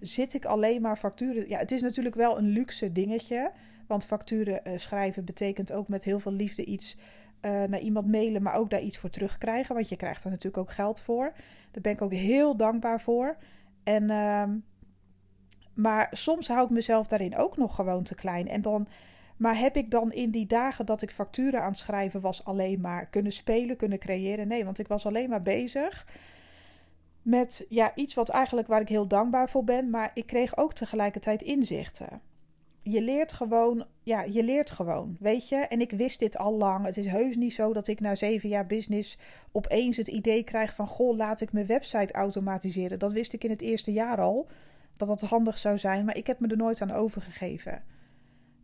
Zit 0.00 0.34
ik 0.34 0.44
alleen 0.44 0.80
maar 0.80 0.96
facturen... 0.96 1.48
Ja, 1.48 1.58
het 1.58 1.72
is 1.72 1.82
natuurlijk 1.82 2.14
wel 2.14 2.38
een 2.38 2.48
luxe 2.48 2.92
dingetje. 2.92 3.52
Want 3.86 4.06
facturen 4.06 4.60
uh, 4.66 4.72
schrijven 4.78 5.24
betekent 5.24 5.72
ook 5.72 5.88
met 5.88 6.04
heel 6.04 6.20
veel 6.20 6.32
liefde 6.32 6.64
iets 6.64 6.96
uh, 7.42 7.50
naar 7.64 7.80
iemand 7.80 8.06
mailen, 8.06 8.42
maar 8.42 8.54
ook 8.54 8.70
daar 8.70 8.82
iets 8.82 8.98
voor 8.98 9.10
terugkrijgen. 9.10 9.74
Want 9.74 9.88
je 9.88 9.96
krijgt 9.96 10.24
er 10.24 10.30
natuurlijk 10.30 10.62
ook 10.62 10.72
geld 10.72 11.00
voor. 11.00 11.32
Daar 11.70 11.82
ben 11.82 11.92
ik 11.92 12.02
ook 12.02 12.12
heel 12.12 12.56
dankbaar 12.56 13.00
voor. 13.00 13.36
En, 13.82 14.10
uh, 14.10 14.44
maar 15.74 16.08
soms 16.10 16.48
hou 16.48 16.64
ik 16.64 16.70
mezelf 16.70 17.06
daarin 17.06 17.36
ook 17.36 17.56
nog 17.56 17.74
gewoon 17.74 18.02
te 18.02 18.14
klein. 18.14 18.48
En 18.48 18.62
dan, 18.62 18.86
maar 19.36 19.58
heb 19.58 19.76
ik 19.76 19.90
dan 19.90 20.12
in 20.12 20.30
die 20.30 20.46
dagen 20.46 20.86
dat 20.86 21.02
ik 21.02 21.10
facturen 21.10 21.60
aan 21.60 21.68
het 21.68 21.78
schrijven 21.78 22.20
was 22.20 22.44
alleen 22.44 22.80
maar 22.80 23.06
kunnen 23.06 23.32
spelen, 23.32 23.76
kunnen 23.76 23.98
creëren? 23.98 24.48
Nee, 24.48 24.64
want 24.64 24.78
ik 24.78 24.88
was 24.88 25.06
alleen 25.06 25.28
maar 25.28 25.42
bezig 25.42 26.06
met 27.22 27.66
ja, 27.68 27.94
iets 27.94 28.14
wat 28.14 28.28
eigenlijk 28.28 28.68
waar 28.68 28.80
ik 28.80 28.88
heel 28.88 29.06
dankbaar 29.06 29.50
voor 29.50 29.64
ben. 29.64 29.90
Maar 29.90 30.10
ik 30.14 30.26
kreeg 30.26 30.56
ook 30.56 30.72
tegelijkertijd 30.72 31.42
inzichten 31.42 32.20
je 32.90 33.02
leert 33.02 33.32
gewoon, 33.32 33.86
ja, 34.02 34.22
je 34.22 34.42
leert 34.42 34.70
gewoon, 34.70 35.16
weet 35.20 35.48
je. 35.48 35.56
En 35.56 35.80
ik 35.80 35.90
wist 35.90 36.18
dit 36.18 36.38
al 36.38 36.56
lang. 36.56 36.84
Het 36.84 36.96
is 36.96 37.06
heus 37.06 37.36
niet 37.36 37.52
zo 37.52 37.72
dat 37.72 37.86
ik 37.86 38.00
na 38.00 38.14
zeven 38.14 38.48
jaar 38.48 38.66
business 38.66 39.18
opeens 39.52 39.96
het 39.96 40.08
idee 40.08 40.42
krijg 40.42 40.74
van, 40.74 40.86
goh, 40.86 41.16
laat 41.16 41.40
ik 41.40 41.52
mijn 41.52 41.66
website 41.66 42.12
automatiseren. 42.12 42.98
Dat 42.98 43.12
wist 43.12 43.32
ik 43.32 43.44
in 43.44 43.50
het 43.50 43.62
eerste 43.62 43.92
jaar 43.92 44.20
al, 44.20 44.48
dat 44.96 45.08
dat 45.08 45.20
handig 45.20 45.58
zou 45.58 45.78
zijn, 45.78 46.04
maar 46.04 46.16
ik 46.16 46.26
heb 46.26 46.40
me 46.40 46.48
er 46.48 46.56
nooit 46.56 46.82
aan 46.82 46.90
overgegeven. 46.90 47.82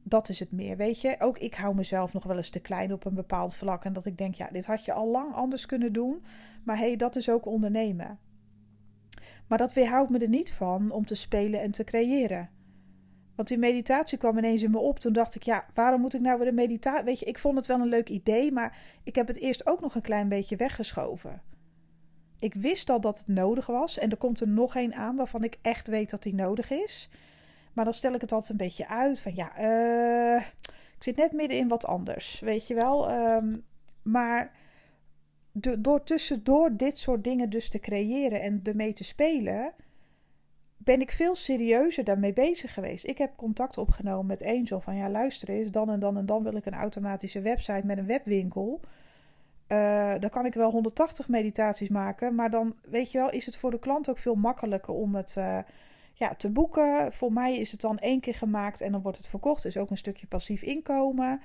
Dat 0.03 0.29
is 0.29 0.41
het 0.41 0.53
meer, 0.53 0.77
weet 0.77 1.01
je. 1.01 1.17
Ook 1.19 1.39
ik 1.39 1.55
hou 1.55 1.75
mezelf 1.75 2.13
nog 2.13 2.25
wel 2.25 2.37
eens 2.37 2.51
te 2.51 2.61
klein 2.61 2.93
op 2.93 3.05
een 3.05 3.15
bepaald 3.15 3.55
vlak. 3.55 3.85
En 3.85 3.93
dat 3.93 4.05
ik 4.05 4.19
denk, 4.19 4.35
ja, 4.35 4.49
dit 4.53 4.67
had 4.67 4.85
je 4.85 4.93
al 4.93 5.09
lang 5.09 5.35
anders 5.35 5.67
kunnen 5.67 5.93
doen. 5.93 6.25
Maar 6.65 6.79
hé, 6.79 6.87
hey, 6.87 6.97
dat 6.97 7.17
is 7.17 7.31
ook 7.31 7.47
ondernemen. 7.47 8.19
Maar 9.47 9.59
dat 9.59 9.73
weerhoudt 9.73 10.11
me 10.11 10.19
er 10.19 10.29
niet 10.29 10.53
van 10.53 10.91
om 10.91 11.07
te 11.07 11.15
spelen 11.15 11.61
en 11.61 11.71
te 11.71 11.85
creëren. 11.85 12.51
Want 13.35 13.49
die 13.49 13.59
meditatie 13.59 14.19
kwam 14.19 14.39
ineens 14.39 14.63
in 14.63 14.71
me 14.71 14.79
op. 14.79 14.99
Toen 14.99 15.13
dacht 15.13 15.35
ik, 15.35 15.43
ja, 15.43 15.67
waarom 15.75 16.01
moet 16.01 16.15
ik 16.15 16.21
nou 16.21 16.39
weer 16.39 16.49
een 16.49 16.55
meditatie? 16.55 17.05
Weet 17.05 17.19
je, 17.19 17.27
ik 17.27 17.39
vond 17.39 17.57
het 17.57 17.67
wel 17.67 17.81
een 17.81 17.89
leuk 17.89 18.09
idee, 18.09 18.53
maar 18.53 18.77
ik 19.03 19.15
heb 19.15 19.27
het 19.27 19.39
eerst 19.39 19.67
ook 19.67 19.81
nog 19.81 19.95
een 19.95 20.03
klein 20.03 20.29
beetje 20.29 20.57
weggeschoven. 20.57 21.43
Ik 22.39 22.55
wist 22.55 22.91
al 22.91 23.01
dat 23.01 23.19
het 23.19 23.29
nodig 23.29 23.67
was 23.67 23.99
en 23.99 24.11
er 24.11 24.17
komt 24.17 24.41
er 24.41 24.49
nog 24.49 24.75
een 24.75 24.95
aan 24.95 25.17
waarvan 25.17 25.45
ik 25.45 25.59
echt 25.63 25.89
weet 25.89 26.11
dat 26.11 26.23
die 26.23 26.35
nodig 26.35 26.71
is. 26.71 27.09
Maar 27.73 27.85
dan 27.85 27.95
stel 27.95 28.15
ik 28.15 28.21
het 28.21 28.33
altijd 28.33 28.51
een 28.51 28.67
beetje 28.67 28.89
uit 28.89 29.21
van 29.21 29.35
ja, 29.35 29.59
uh, 29.59 30.43
ik 30.97 31.03
zit 31.03 31.17
net 31.17 31.33
midden 31.33 31.59
in 31.59 31.69
wat 31.69 31.87
anders, 31.87 32.41
weet 32.41 32.67
je 32.67 32.75
wel. 32.75 33.11
Um, 33.11 33.65
maar 34.03 34.53
door 35.79 36.05
tussendoor 36.05 36.77
dit 36.77 36.99
soort 36.99 37.25
dingen 37.25 37.51
dus 37.51 37.69
te 37.69 37.79
creëren 37.79 38.41
en 38.41 38.61
ermee 38.63 38.93
te 38.93 39.05
spelen, 39.05 39.75
ben 40.77 41.01
ik 41.01 41.11
veel 41.11 41.35
serieuzer 41.35 42.05
daarmee 42.05 42.33
bezig 42.33 42.75
geweest. 42.75 43.07
Ik 43.07 43.19
heb 43.19 43.37
contact 43.37 43.79
opgenomen 43.79 44.27
met 44.27 44.45
Angel 44.45 44.81
van 44.81 44.97
ja, 44.97 45.11
luister 45.11 45.49
eens, 45.49 45.71
dan 45.71 45.91
en 45.91 46.01
dan 46.01 46.17
en 46.17 46.27
dan 46.27 46.43
wil 46.43 46.57
ik 46.57 46.67
een 46.67 46.75
automatische 46.75 47.41
website 47.41 47.87
met 47.87 47.99
een 47.99 48.07
webwinkel. 48.07 48.81
Uh, 49.69 50.15
dan 50.21 50.31
kan 50.31 50.47
ik 50.47 50.55
wel 50.55 50.71
180 50.71 51.29
meditaties 51.29 51.89
maken, 51.89 52.35
maar 52.35 52.51
dan 52.51 52.75
weet 52.83 53.13
je 53.13 53.19
wel, 53.19 53.31
is 53.31 53.47
het 53.47 53.57
voor 53.57 53.71
de 53.71 53.79
klant 53.79 54.11
ook 54.11 54.19
veel 54.19 54.35
makkelijker 54.35 54.95
om 54.95 55.15
het 55.15 55.35
uh, 55.39 55.59
ja, 56.15 56.35
te 56.35 56.51
boeken. 56.51 57.13
Voor 57.13 57.33
mij 57.33 57.57
is 57.57 57.73
het 57.73 57.81
dan 57.81 57.99
één 57.99 58.21
keer 58.21 58.35
gemaakt 58.35 58.81
en 58.81 58.93
dan 58.93 59.03
wordt 59.03 59.19
het 59.19 59.27
verkocht. 59.27 59.65
is 59.65 59.77
ook 59.77 59.91
een 59.91 59.97
stukje 59.97 60.27
passief 60.27 60.63
inkomen. 60.63 61.41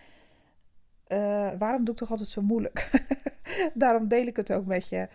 Uh, 1.08 1.52
waarom 1.58 1.84
doe 1.84 1.94
ik 1.94 2.00
toch 2.00 2.12
altijd 2.12 2.30
zo 2.30 2.42
moeilijk? 2.42 2.90
Daarom 3.74 4.08
deel 4.08 4.26
ik 4.26 4.36
het 4.36 4.52
ook 4.52 4.66
met 4.66 4.90
je. 4.90 5.08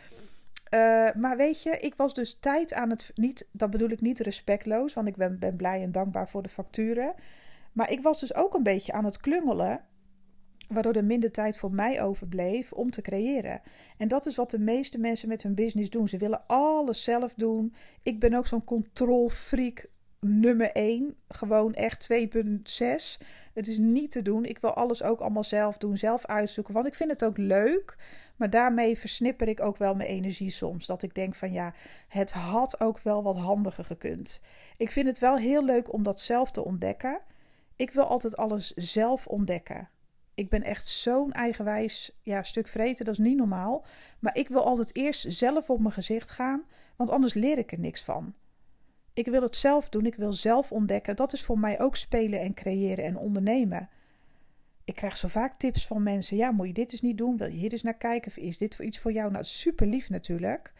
Uh, 0.74 1.10
maar 1.14 1.36
weet 1.36 1.62
je, 1.62 1.70
ik 1.70 1.94
was 1.94 2.14
dus 2.14 2.36
tijd 2.40 2.72
aan 2.72 2.90
het. 2.90 3.10
Niet, 3.14 3.48
dat 3.52 3.70
bedoel 3.70 3.90
ik 3.90 4.00
niet 4.00 4.20
respectloos, 4.20 4.94
want 4.94 5.08
ik 5.08 5.16
ben, 5.16 5.38
ben 5.38 5.56
blij 5.56 5.82
en 5.82 5.92
dankbaar 5.92 6.28
voor 6.28 6.42
de 6.42 6.48
facturen. 6.48 7.14
Maar 7.72 7.90
ik 7.90 8.02
was 8.02 8.20
dus 8.20 8.34
ook 8.34 8.54
een 8.54 8.62
beetje 8.62 8.92
aan 8.92 9.04
het 9.04 9.20
klungelen. 9.20 9.84
Waardoor 10.68 10.92
er 10.92 11.04
minder 11.04 11.32
tijd 11.32 11.58
voor 11.58 11.72
mij 11.72 12.02
overbleef 12.02 12.72
om 12.72 12.90
te 12.90 13.02
creëren. 13.02 13.60
En 13.96 14.08
dat 14.08 14.26
is 14.26 14.36
wat 14.36 14.50
de 14.50 14.58
meeste 14.58 14.98
mensen 14.98 15.28
met 15.28 15.42
hun 15.42 15.54
business 15.54 15.90
doen. 15.90 16.08
Ze 16.08 16.16
willen 16.16 16.46
alles 16.46 17.04
zelf 17.04 17.34
doen. 17.34 17.74
Ik 18.02 18.20
ben 18.20 18.34
ook 18.34 18.46
zo'n 18.46 18.64
controlfreak 18.64 19.86
nummer 20.20 20.72
1. 20.72 21.16
Gewoon 21.28 21.74
echt 21.74 22.08
2.6. 22.12 22.18
Het 23.54 23.68
is 23.68 23.78
niet 23.78 24.10
te 24.10 24.22
doen. 24.22 24.44
Ik 24.44 24.58
wil 24.58 24.74
alles 24.74 25.02
ook 25.02 25.20
allemaal 25.20 25.44
zelf 25.44 25.78
doen, 25.78 25.96
zelf 25.96 26.26
uitzoeken. 26.26 26.74
Want 26.74 26.86
ik 26.86 26.94
vind 26.94 27.10
het 27.10 27.24
ook 27.24 27.38
leuk. 27.38 27.96
Maar 28.36 28.50
daarmee 28.50 28.98
versnipper 28.98 29.48
ik 29.48 29.60
ook 29.60 29.76
wel 29.76 29.94
mijn 29.94 30.08
energie 30.08 30.50
soms. 30.50 30.86
Dat 30.86 31.02
ik 31.02 31.14
denk 31.14 31.34
van 31.34 31.52
ja, 31.52 31.74
het 32.08 32.30
had 32.32 32.80
ook 32.80 33.00
wel 33.00 33.22
wat 33.22 33.36
handiger 33.36 33.84
gekund. 33.84 34.40
Ik 34.76 34.90
vind 34.90 35.06
het 35.06 35.18
wel 35.18 35.36
heel 35.36 35.64
leuk 35.64 35.92
om 35.92 36.02
dat 36.02 36.20
zelf 36.20 36.50
te 36.50 36.64
ontdekken. 36.64 37.20
Ik 37.76 37.90
wil 37.90 38.04
altijd 38.04 38.36
alles 38.36 38.70
zelf 38.70 39.26
ontdekken. 39.26 39.88
Ik 40.34 40.48
ben 40.48 40.62
echt 40.62 40.88
zo'n 40.88 41.32
eigenwijs 41.32 42.18
ja, 42.22 42.42
stuk 42.42 42.68
vreten, 42.68 43.04
dat 43.04 43.18
is 43.18 43.24
niet 43.24 43.36
normaal. 43.36 43.84
Maar 44.18 44.36
ik 44.36 44.48
wil 44.48 44.64
altijd 44.64 44.96
eerst 44.96 45.32
zelf 45.32 45.70
op 45.70 45.80
mijn 45.80 45.92
gezicht 45.92 46.30
gaan, 46.30 46.64
want 46.96 47.10
anders 47.10 47.34
leer 47.34 47.58
ik 47.58 47.72
er 47.72 47.78
niks 47.78 48.02
van. 48.02 48.34
Ik 49.12 49.26
wil 49.26 49.42
het 49.42 49.56
zelf 49.56 49.88
doen, 49.88 50.06
ik 50.06 50.14
wil 50.14 50.32
zelf 50.32 50.72
ontdekken. 50.72 51.16
Dat 51.16 51.32
is 51.32 51.44
voor 51.44 51.58
mij 51.58 51.80
ook 51.80 51.96
spelen 51.96 52.40
en 52.40 52.54
creëren 52.54 53.04
en 53.04 53.16
ondernemen 53.16 53.88
ik 54.84 54.94
krijg 54.94 55.16
zo 55.16 55.28
vaak 55.28 55.56
tips 55.56 55.86
van 55.86 56.02
mensen. 56.02 56.36
Ja, 56.36 56.50
moet 56.50 56.66
je 56.66 56.72
dit 56.72 56.92
eens 56.92 57.00
niet 57.00 57.18
doen? 57.18 57.36
Wil 57.36 57.46
je 57.46 57.56
hier 57.56 57.72
eens 57.72 57.82
naar 57.82 57.96
kijken? 57.96 58.42
is 58.42 58.56
dit 58.58 58.74
voor 58.74 58.84
iets 58.84 58.98
voor 58.98 59.12
jou? 59.12 59.30
Nou, 59.30 59.44
super 59.44 59.86
lief 59.86 60.10
natuurlijk. 60.10 60.72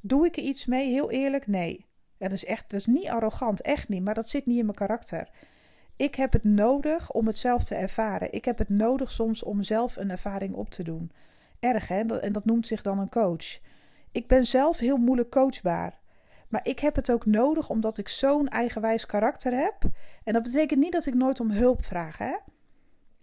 Doe 0.00 0.26
ik 0.26 0.36
er 0.36 0.42
iets 0.42 0.66
mee? 0.66 0.90
Heel 0.90 1.10
eerlijk, 1.10 1.46
nee. 1.46 1.86
dat 2.18 2.32
is 2.32 2.44
echt, 2.44 2.70
dat 2.70 2.80
is 2.80 2.86
niet 2.86 3.08
arrogant, 3.08 3.60
echt 3.60 3.88
niet. 3.88 4.02
Maar 4.02 4.14
dat 4.14 4.28
zit 4.28 4.46
niet 4.46 4.58
in 4.58 4.64
mijn 4.64 4.76
karakter. 4.76 5.28
Ik 5.96 6.14
heb 6.14 6.32
het 6.32 6.44
nodig 6.44 7.12
om 7.12 7.26
het 7.26 7.38
zelf 7.38 7.64
te 7.64 7.74
ervaren. 7.74 8.32
Ik 8.32 8.44
heb 8.44 8.58
het 8.58 8.68
nodig 8.68 9.10
soms 9.10 9.42
om 9.42 9.62
zelf 9.62 9.96
een 9.96 10.10
ervaring 10.10 10.54
op 10.54 10.70
te 10.70 10.82
doen. 10.82 11.12
Erg, 11.60 11.88
hè? 11.88 12.18
En 12.18 12.32
dat 12.32 12.44
noemt 12.44 12.66
zich 12.66 12.82
dan 12.82 12.98
een 12.98 13.08
coach. 13.08 13.58
Ik 14.12 14.26
ben 14.26 14.44
zelf 14.46 14.78
heel 14.78 14.96
moeilijk 14.96 15.30
coachbaar. 15.30 16.00
Maar 16.48 16.66
ik 16.66 16.78
heb 16.78 16.96
het 16.96 17.10
ook 17.10 17.26
nodig 17.26 17.70
omdat 17.70 17.98
ik 17.98 18.08
zo'n 18.08 18.48
eigenwijs 18.48 19.06
karakter 19.06 19.52
heb. 19.52 19.76
En 20.24 20.32
dat 20.32 20.42
betekent 20.42 20.80
niet 20.80 20.92
dat 20.92 21.06
ik 21.06 21.14
nooit 21.14 21.40
om 21.40 21.50
hulp 21.50 21.84
vraag, 21.84 22.18
hè? 22.18 22.34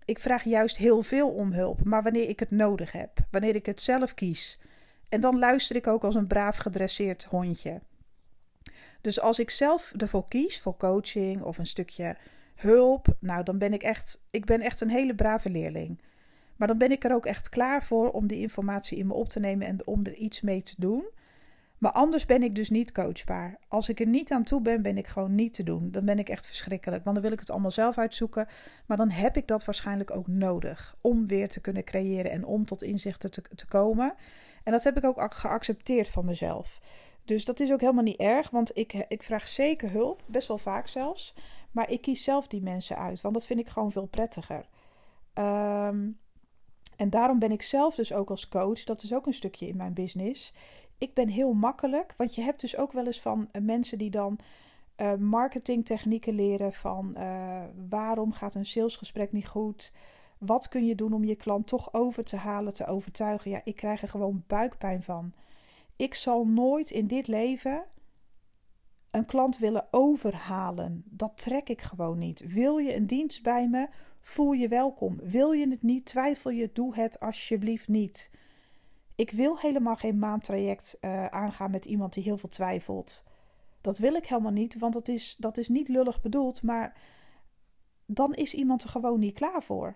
Ik 0.10 0.20
vraag 0.20 0.44
juist 0.44 0.78
heel 0.78 1.02
veel 1.02 1.30
om 1.30 1.52
hulp, 1.52 1.84
maar 1.84 2.04
wanneer 2.04 2.30
ik 2.30 2.40
het 2.40 2.52
nodig 2.52 2.92
heb, 2.92 3.20
wanneer 3.32 3.56
ik 3.56 3.66
het 3.66 3.82
zelf 3.82 4.14
kies. 4.14 4.60
En 5.10 5.22
dan 5.22 5.40
luister 5.40 5.76
ik 5.76 5.88
ook 5.88 6.04
als 6.04 6.16
een 6.16 6.28
braaf 6.28 6.58
gedresseerd 6.58 7.24
hondje. 7.24 7.82
Dus 9.02 9.20
als 9.20 9.40
ik 9.40 9.50
zelf 9.50 9.94
ervoor 9.98 10.28
kies, 10.28 10.62
voor 10.62 10.78
coaching 10.78 11.42
of 11.42 11.58
een 11.58 11.66
stukje 11.66 12.18
hulp, 12.56 13.16
nou 13.20 13.44
dan 13.44 13.58
ben 13.58 13.74
ik 13.74 13.84
echt, 13.84 14.26
ik 14.30 14.46
ben 14.46 14.62
echt 14.62 14.82
een 14.82 14.90
hele 14.90 15.16
brave 15.16 15.50
leerling. 15.50 16.02
Maar 16.56 16.68
dan 16.68 16.78
ben 16.78 16.92
ik 16.92 17.04
er 17.04 17.14
ook 17.14 17.26
echt 17.26 17.50
klaar 17.50 17.84
voor 17.84 18.12
om 18.12 18.28
die 18.28 18.40
informatie 18.40 18.98
in 18.98 19.08
me 19.08 19.14
op 19.14 19.30
te 19.30 19.40
nemen 19.40 19.68
en 19.68 19.88
om 19.88 20.06
er 20.06 20.16
iets 20.16 20.42
mee 20.42 20.62
te 20.62 20.76
doen. 20.78 21.10
Maar 21.80 21.92
anders 21.92 22.26
ben 22.26 22.44
ik 22.44 22.56
dus 22.56 22.70
niet 22.70 22.92
coachbaar. 22.92 23.60
Als 23.68 23.90
ik 23.90 24.00
er 24.00 24.08
niet 24.08 24.32
aan 24.32 24.44
toe 24.44 24.62
ben, 24.62 24.82
ben 24.82 24.98
ik 24.98 25.08
gewoon 25.08 25.36
niet 25.36 25.54
te 25.54 25.64
doen. 25.64 25.92
Dan 25.92 26.06
ben 26.06 26.20
ik 26.20 26.30
echt 26.30 26.48
verschrikkelijk. 26.48 27.04
Want 27.04 27.16
dan 27.16 27.24
wil 27.24 27.34
ik 27.34 27.40
het 27.40 27.50
allemaal 27.50 27.72
zelf 27.72 27.98
uitzoeken. 27.98 28.48
Maar 28.86 28.98
dan 28.98 29.10
heb 29.10 29.38
ik 29.38 29.48
dat 29.48 29.66
waarschijnlijk 29.66 30.12
ook 30.16 30.28
nodig. 30.28 30.96
Om 31.02 31.28
weer 31.28 31.50
te 31.50 31.62
kunnen 31.62 31.84
creëren 31.84 32.32
en 32.32 32.46
om 32.46 32.66
tot 32.66 32.84
inzichten 32.84 33.32
te, 33.32 33.42
te 33.42 33.68
komen. 33.68 34.14
En 34.64 34.72
dat 34.72 34.84
heb 34.84 34.98
ik 34.98 35.04
ook 35.04 35.34
geaccepteerd 35.34 36.10
van 36.10 36.26
mezelf. 36.26 36.82
Dus 37.26 37.46
dat 37.46 37.60
is 37.60 37.72
ook 37.72 37.82
helemaal 37.82 38.04
niet 38.04 38.20
erg. 38.20 38.50
Want 38.50 38.78
ik, 38.78 38.94
ik 38.94 39.24
vraag 39.24 39.48
zeker 39.48 39.92
hulp. 39.92 40.24
Best 40.26 40.48
wel 40.48 40.58
vaak 40.58 40.88
zelfs. 40.88 41.36
Maar 41.72 41.90
ik 41.90 42.02
kies 42.02 42.24
zelf 42.24 42.48
die 42.48 42.62
mensen 42.62 42.98
uit. 42.98 43.22
Want 43.22 43.34
dat 43.34 43.46
vind 43.46 43.60
ik 43.60 43.68
gewoon 43.68 43.92
veel 43.92 44.08
prettiger. 44.08 44.66
Um, 45.34 46.20
en 46.96 47.10
daarom 47.10 47.40
ben 47.40 47.52
ik 47.52 47.62
zelf 47.62 47.96
dus 47.96 48.14
ook 48.14 48.30
als 48.30 48.50
coach. 48.50 48.84
Dat 48.84 49.04
is 49.04 49.14
ook 49.14 49.26
een 49.26 49.34
stukje 49.34 49.68
in 49.68 49.78
mijn 49.78 49.94
business 49.94 50.54
ik 51.00 51.14
ben 51.14 51.28
heel 51.28 51.54
makkelijk, 51.54 52.14
want 52.18 52.36
je 52.36 52.42
hebt 52.42 52.62
dus 52.62 52.78
ook 52.78 52.92
wel 52.92 53.06
eens 53.06 53.22
van 53.22 53.50
uh, 53.52 53.62
mensen 53.62 53.98
die 53.98 54.10
dan 54.10 54.40
uh, 54.98 55.14
marketingtechnieken 55.16 56.34
leren 56.34 56.74
van 56.74 57.16
uh, 57.18 57.64
waarom 57.90 58.32
gaat 58.32 58.56
een 58.56 58.66
salesgesprek 58.66 59.32
niet 59.32 59.48
goed? 59.48 59.94
Wat 60.38 60.68
kun 60.68 60.86
je 60.86 60.96
doen 60.96 61.14
om 61.14 61.24
je 61.24 61.36
klant 61.36 61.68
toch 61.68 61.94
over 61.94 62.24
te 62.24 62.36
halen, 62.36 62.74
te 62.74 62.86
overtuigen? 62.86 63.52
Ja, 63.52 63.62
ik 63.64 63.76
krijg 63.76 64.02
er 64.02 64.10
gewoon 64.10 64.44
buikpijn 64.48 65.04
van. 65.04 65.34
Ik 65.96 66.14
zal 66.14 66.46
nooit 66.46 66.90
in 66.90 67.08
dit 67.08 67.28
leven 67.28 67.86
een 69.12 69.26
klant 69.26 69.58
willen 69.58 69.88
overhalen. 69.92 71.04
Dat 71.06 71.38
trek 71.38 71.70
ik 71.70 71.82
gewoon 71.82 72.18
niet. 72.18 72.54
Wil 72.54 72.78
je 72.78 72.96
een 72.96 73.08
dienst 73.08 73.44
bij 73.44 73.68
me? 73.68 73.88
Voel 74.22 74.52
je 74.52 74.68
welkom. 74.68 75.20
Wil 75.24 75.52
je 75.52 75.70
het 75.70 75.82
niet? 75.82 76.06
Twijfel 76.06 76.52
je? 76.52 76.70
Doe 76.74 76.96
het 76.96 77.20
alsjeblieft 77.20 77.88
niet. 77.88 78.32
Ik 79.20 79.32
wil 79.32 79.58
helemaal 79.58 79.96
geen 79.96 80.20
maandtraject 80.20 80.98
uh, 81.02 81.26
aangaan 81.26 81.72
met 81.72 81.86
iemand 81.86 82.14
die 82.14 82.24
heel 82.24 82.38
veel 82.38 82.50
twijfelt. 82.50 83.24
Dat 83.82 83.98
wil 83.98 84.14
ik 84.14 84.28
helemaal 84.28 84.52
niet, 84.52 84.80
want 84.80 84.94
dat 84.94 85.08
is, 85.08 85.36
dat 85.40 85.58
is 85.58 85.68
niet 85.68 85.88
lullig 85.88 86.22
bedoeld, 86.22 86.64
maar 86.64 86.98
dan 88.06 88.34
is 88.34 88.54
iemand 88.54 88.84
er 88.84 88.90
gewoon 88.90 89.20
niet 89.20 89.34
klaar 89.34 89.64
voor. 89.64 89.96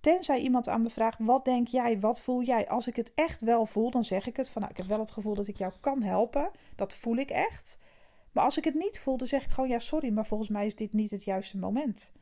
Tenzij 0.00 0.38
iemand 0.38 0.68
aan 0.68 0.82
me 0.82 0.90
vraagt: 0.90 1.18
wat 1.20 1.44
denk 1.44 1.68
jij, 1.68 2.00
wat 2.00 2.20
voel 2.20 2.42
jij? 2.42 2.68
Als 2.68 2.86
ik 2.86 2.96
het 2.96 3.12
echt 3.14 3.40
wel 3.40 3.66
voel, 3.66 3.90
dan 3.90 4.04
zeg 4.04 4.26
ik 4.26 4.36
het 4.36 4.48
van: 4.48 4.62
nou, 4.62 4.72
ik 4.72 4.78
heb 4.78 4.88
wel 4.88 5.00
het 5.00 5.10
gevoel 5.10 5.34
dat 5.34 5.48
ik 5.48 5.56
jou 5.56 5.72
kan 5.80 6.02
helpen. 6.02 6.50
Dat 6.74 6.94
voel 6.94 7.16
ik 7.16 7.30
echt. 7.30 7.78
Maar 8.32 8.44
als 8.44 8.58
ik 8.58 8.64
het 8.64 8.74
niet 8.74 9.00
voel, 9.00 9.16
dan 9.16 9.26
zeg 9.26 9.44
ik 9.44 9.50
gewoon: 9.50 9.70
ja, 9.70 9.78
sorry, 9.78 10.12
maar 10.12 10.26
volgens 10.26 10.48
mij 10.50 10.66
is 10.66 10.74
dit 10.74 10.92
niet 10.92 11.10
het 11.10 11.24
juiste 11.24 11.58
moment. 11.58 12.12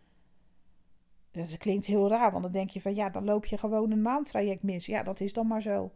Dat 1.31 1.57
klinkt 1.57 1.87
heel 1.87 2.09
raar, 2.09 2.31
want 2.31 2.43
dan 2.43 2.53
denk 2.53 2.71
je 2.71 2.81
van 2.81 2.95
ja, 2.95 3.11
dan 3.11 3.25
loop 3.25 3.45
je 3.45 3.59
gewoon 3.59 3.91
een 3.91 4.03
maandtraject 4.03 4.63
mis. 4.63 4.87
Ja, 4.87 5.03
dat 5.03 5.21
is 5.21 5.33
dan 5.33 5.47
maar 5.47 5.63
zo. 5.63 5.91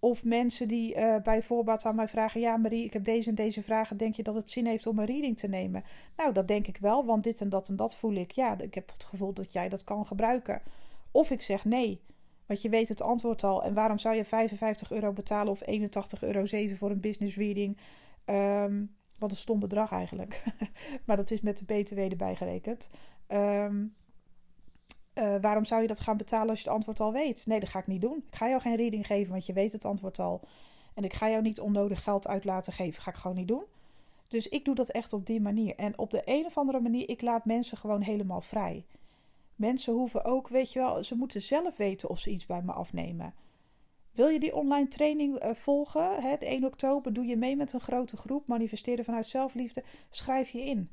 Of 0.00 0.24
mensen 0.24 0.68
die 0.68 0.96
uh, 0.96 1.16
bij 1.22 1.42
voorbaat 1.42 1.84
aan 1.84 1.94
mij 1.94 2.08
vragen: 2.08 2.40
Ja, 2.40 2.56
Marie, 2.56 2.84
ik 2.84 2.92
heb 2.92 3.04
deze 3.04 3.28
en 3.28 3.34
deze 3.34 3.62
vragen. 3.62 3.96
Denk 3.96 4.14
je 4.14 4.22
dat 4.22 4.34
het 4.34 4.50
zin 4.50 4.66
heeft 4.66 4.86
om 4.86 4.98
een 4.98 5.06
reading 5.06 5.38
te 5.38 5.48
nemen? 5.48 5.84
Nou, 6.16 6.32
dat 6.32 6.48
denk 6.48 6.66
ik 6.66 6.76
wel, 6.76 7.04
want 7.04 7.24
dit 7.24 7.40
en 7.40 7.48
dat 7.48 7.68
en 7.68 7.76
dat 7.76 7.96
voel 7.96 8.14
ik. 8.14 8.30
Ja, 8.30 8.58
ik 8.58 8.74
heb 8.74 8.90
het 8.92 9.04
gevoel 9.04 9.32
dat 9.32 9.52
jij 9.52 9.68
dat 9.68 9.84
kan 9.84 10.06
gebruiken. 10.06 10.62
Of 11.10 11.30
ik 11.30 11.42
zeg 11.42 11.64
nee, 11.64 12.00
want 12.46 12.62
je 12.62 12.68
weet 12.68 12.88
het 12.88 13.02
antwoord 13.02 13.44
al. 13.44 13.64
En 13.64 13.74
waarom 13.74 13.98
zou 13.98 14.16
je 14.16 14.24
55 14.24 14.90
euro 14.90 15.12
betalen 15.12 15.52
of 15.52 15.60
81,07 15.60 15.68
euro 16.20 16.44
voor 16.74 16.90
een 16.90 17.00
business 17.00 17.36
reading? 17.36 17.78
Um, 18.26 18.96
wat 19.18 19.30
een 19.30 19.36
stom 19.36 19.58
bedrag 19.58 19.92
eigenlijk. 19.92 20.42
maar 21.06 21.16
dat 21.16 21.30
is 21.30 21.40
met 21.40 21.58
de 21.58 21.64
BTW 21.64 21.98
erbij 21.98 22.34
gerekend. 22.34 22.90
Um, 23.28 23.94
uh, 25.18 25.34
waarom 25.40 25.64
zou 25.64 25.82
je 25.82 25.86
dat 25.86 26.00
gaan 26.00 26.16
betalen 26.16 26.48
als 26.48 26.58
je 26.58 26.64
het 26.64 26.74
antwoord 26.74 27.00
al 27.00 27.12
weet? 27.12 27.46
Nee, 27.46 27.60
dat 27.60 27.68
ga 27.68 27.78
ik 27.78 27.86
niet 27.86 28.00
doen. 28.00 28.24
Ik 28.30 28.36
ga 28.36 28.48
jou 28.48 28.60
geen 28.60 28.76
reading 28.76 29.06
geven, 29.06 29.32
want 29.32 29.46
je 29.46 29.52
weet 29.52 29.72
het 29.72 29.84
antwoord 29.84 30.18
al. 30.18 30.40
En 30.94 31.04
ik 31.04 31.12
ga 31.12 31.30
jou 31.30 31.42
niet 31.42 31.60
onnodig 31.60 32.02
geld 32.02 32.28
uit 32.28 32.44
laten 32.44 32.72
geven. 32.72 33.02
Ga 33.02 33.10
ik 33.10 33.16
gewoon 33.16 33.36
niet 33.36 33.48
doen. 33.48 33.64
Dus 34.28 34.48
ik 34.48 34.64
doe 34.64 34.74
dat 34.74 34.88
echt 34.88 35.12
op 35.12 35.26
die 35.26 35.40
manier. 35.40 35.74
En 35.74 35.98
op 35.98 36.10
de 36.10 36.22
een 36.24 36.44
of 36.46 36.58
andere 36.58 36.80
manier, 36.80 37.08
ik 37.08 37.22
laat 37.22 37.44
mensen 37.44 37.78
gewoon 37.78 38.00
helemaal 38.00 38.40
vrij. 38.40 38.84
Mensen 39.56 39.92
hoeven 39.92 40.24
ook, 40.24 40.48
weet 40.48 40.72
je 40.72 40.78
wel, 40.78 41.04
ze 41.04 41.14
moeten 41.14 41.42
zelf 41.42 41.76
weten 41.76 42.08
of 42.08 42.18
ze 42.18 42.30
iets 42.30 42.46
bij 42.46 42.62
me 42.62 42.72
afnemen. 42.72 43.34
Wil 44.12 44.28
je 44.28 44.40
die 44.40 44.54
online 44.54 44.88
training 44.88 45.44
uh, 45.44 45.54
volgen? 45.54 46.22
Hè, 46.22 46.32
1 46.32 46.64
oktober 46.64 47.12
doe 47.12 47.26
je 47.26 47.36
mee 47.36 47.56
met 47.56 47.72
een 47.72 47.80
grote 47.80 48.16
groep. 48.16 48.46
Manifesteren 48.46 49.04
vanuit 49.04 49.26
zelfliefde. 49.26 49.84
Schrijf 50.10 50.50
je 50.50 50.64
in. 50.64 50.90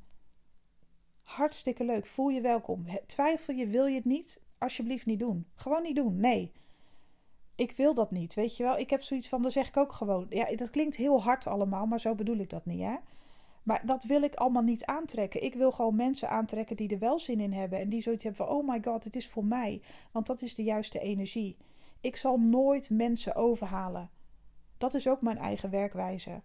Hartstikke 1.26 1.84
leuk. 1.84 2.06
Voel 2.06 2.30
je 2.30 2.42
welkom. 2.42 2.86
Twijfel 3.06 3.54
je, 3.54 3.68
wil 3.68 3.86
je 3.86 3.96
het 3.96 4.06
niet? 4.06 4.42
Alsjeblieft 4.58 5.06
niet 5.06 5.20
doen. 5.20 5.48
Gewoon 5.56 5.84
niet 5.84 5.96
doen. 5.96 6.20
Nee. 6.20 6.52
Ik 7.56 7.72
wil 7.72 7.94
dat 7.94 8.12
niet. 8.12 8.34
Weet 8.34 8.58
je 8.58 8.64
wel? 8.64 8.78
Ik 8.78 8.90
heb 8.90 9.04
zoiets 9.04 9.28
van, 9.28 9.42
dan 9.42 9.52
zeg 9.52 9.68
ik 9.68 9.78
ook 9.78 9.94
gewoon. 9.94 10.26
Ja, 10.30 10.56
dat 10.56 10.70
klinkt 10.70 10.96
heel 10.96 11.22
hard 11.24 11.48
allemaal, 11.48 11.86
maar 11.86 12.00
zo 12.00 12.16
bedoel 12.16 12.38
ik 12.38 12.50
dat 12.50 12.66
niet, 12.66 12.82
hè? 12.82 12.96
Maar 13.64 13.86
dat 13.86 14.04
wil 14.04 14.22
ik 14.22 14.36
allemaal 14.36 14.62
niet 14.62 14.86
aantrekken. 14.86 15.44
Ik 15.44 15.54
wil 15.54 15.72
gewoon 15.72 15.96
mensen 15.96 16.30
aantrekken 16.30 16.76
die 16.76 16.90
er 16.90 17.00
wel 17.00 17.20
zin 17.20 17.40
in 17.40 17.54
hebben. 17.54 17.80
En 17.80 17.90
die 17.90 18.02
zoiets 18.02 18.24
hebben 18.24 18.46
van: 18.46 18.56
oh 18.56 18.68
my 18.68 18.82
god, 18.84 19.04
het 19.04 19.16
is 19.16 19.30
voor 19.30 19.46
mij. 19.46 19.82
Want 20.12 20.28
dat 20.28 20.42
is 20.42 20.56
de 20.56 20.64
juiste 20.64 21.00
energie. 21.00 21.58
Ik 22.02 22.16
zal 22.16 22.38
nooit 22.40 22.90
mensen 22.90 23.36
overhalen. 23.36 24.10
Dat 24.78 24.94
is 24.94 25.08
ook 25.08 25.22
mijn 25.22 25.38
eigen 25.38 25.70
werkwijze. 25.70 26.42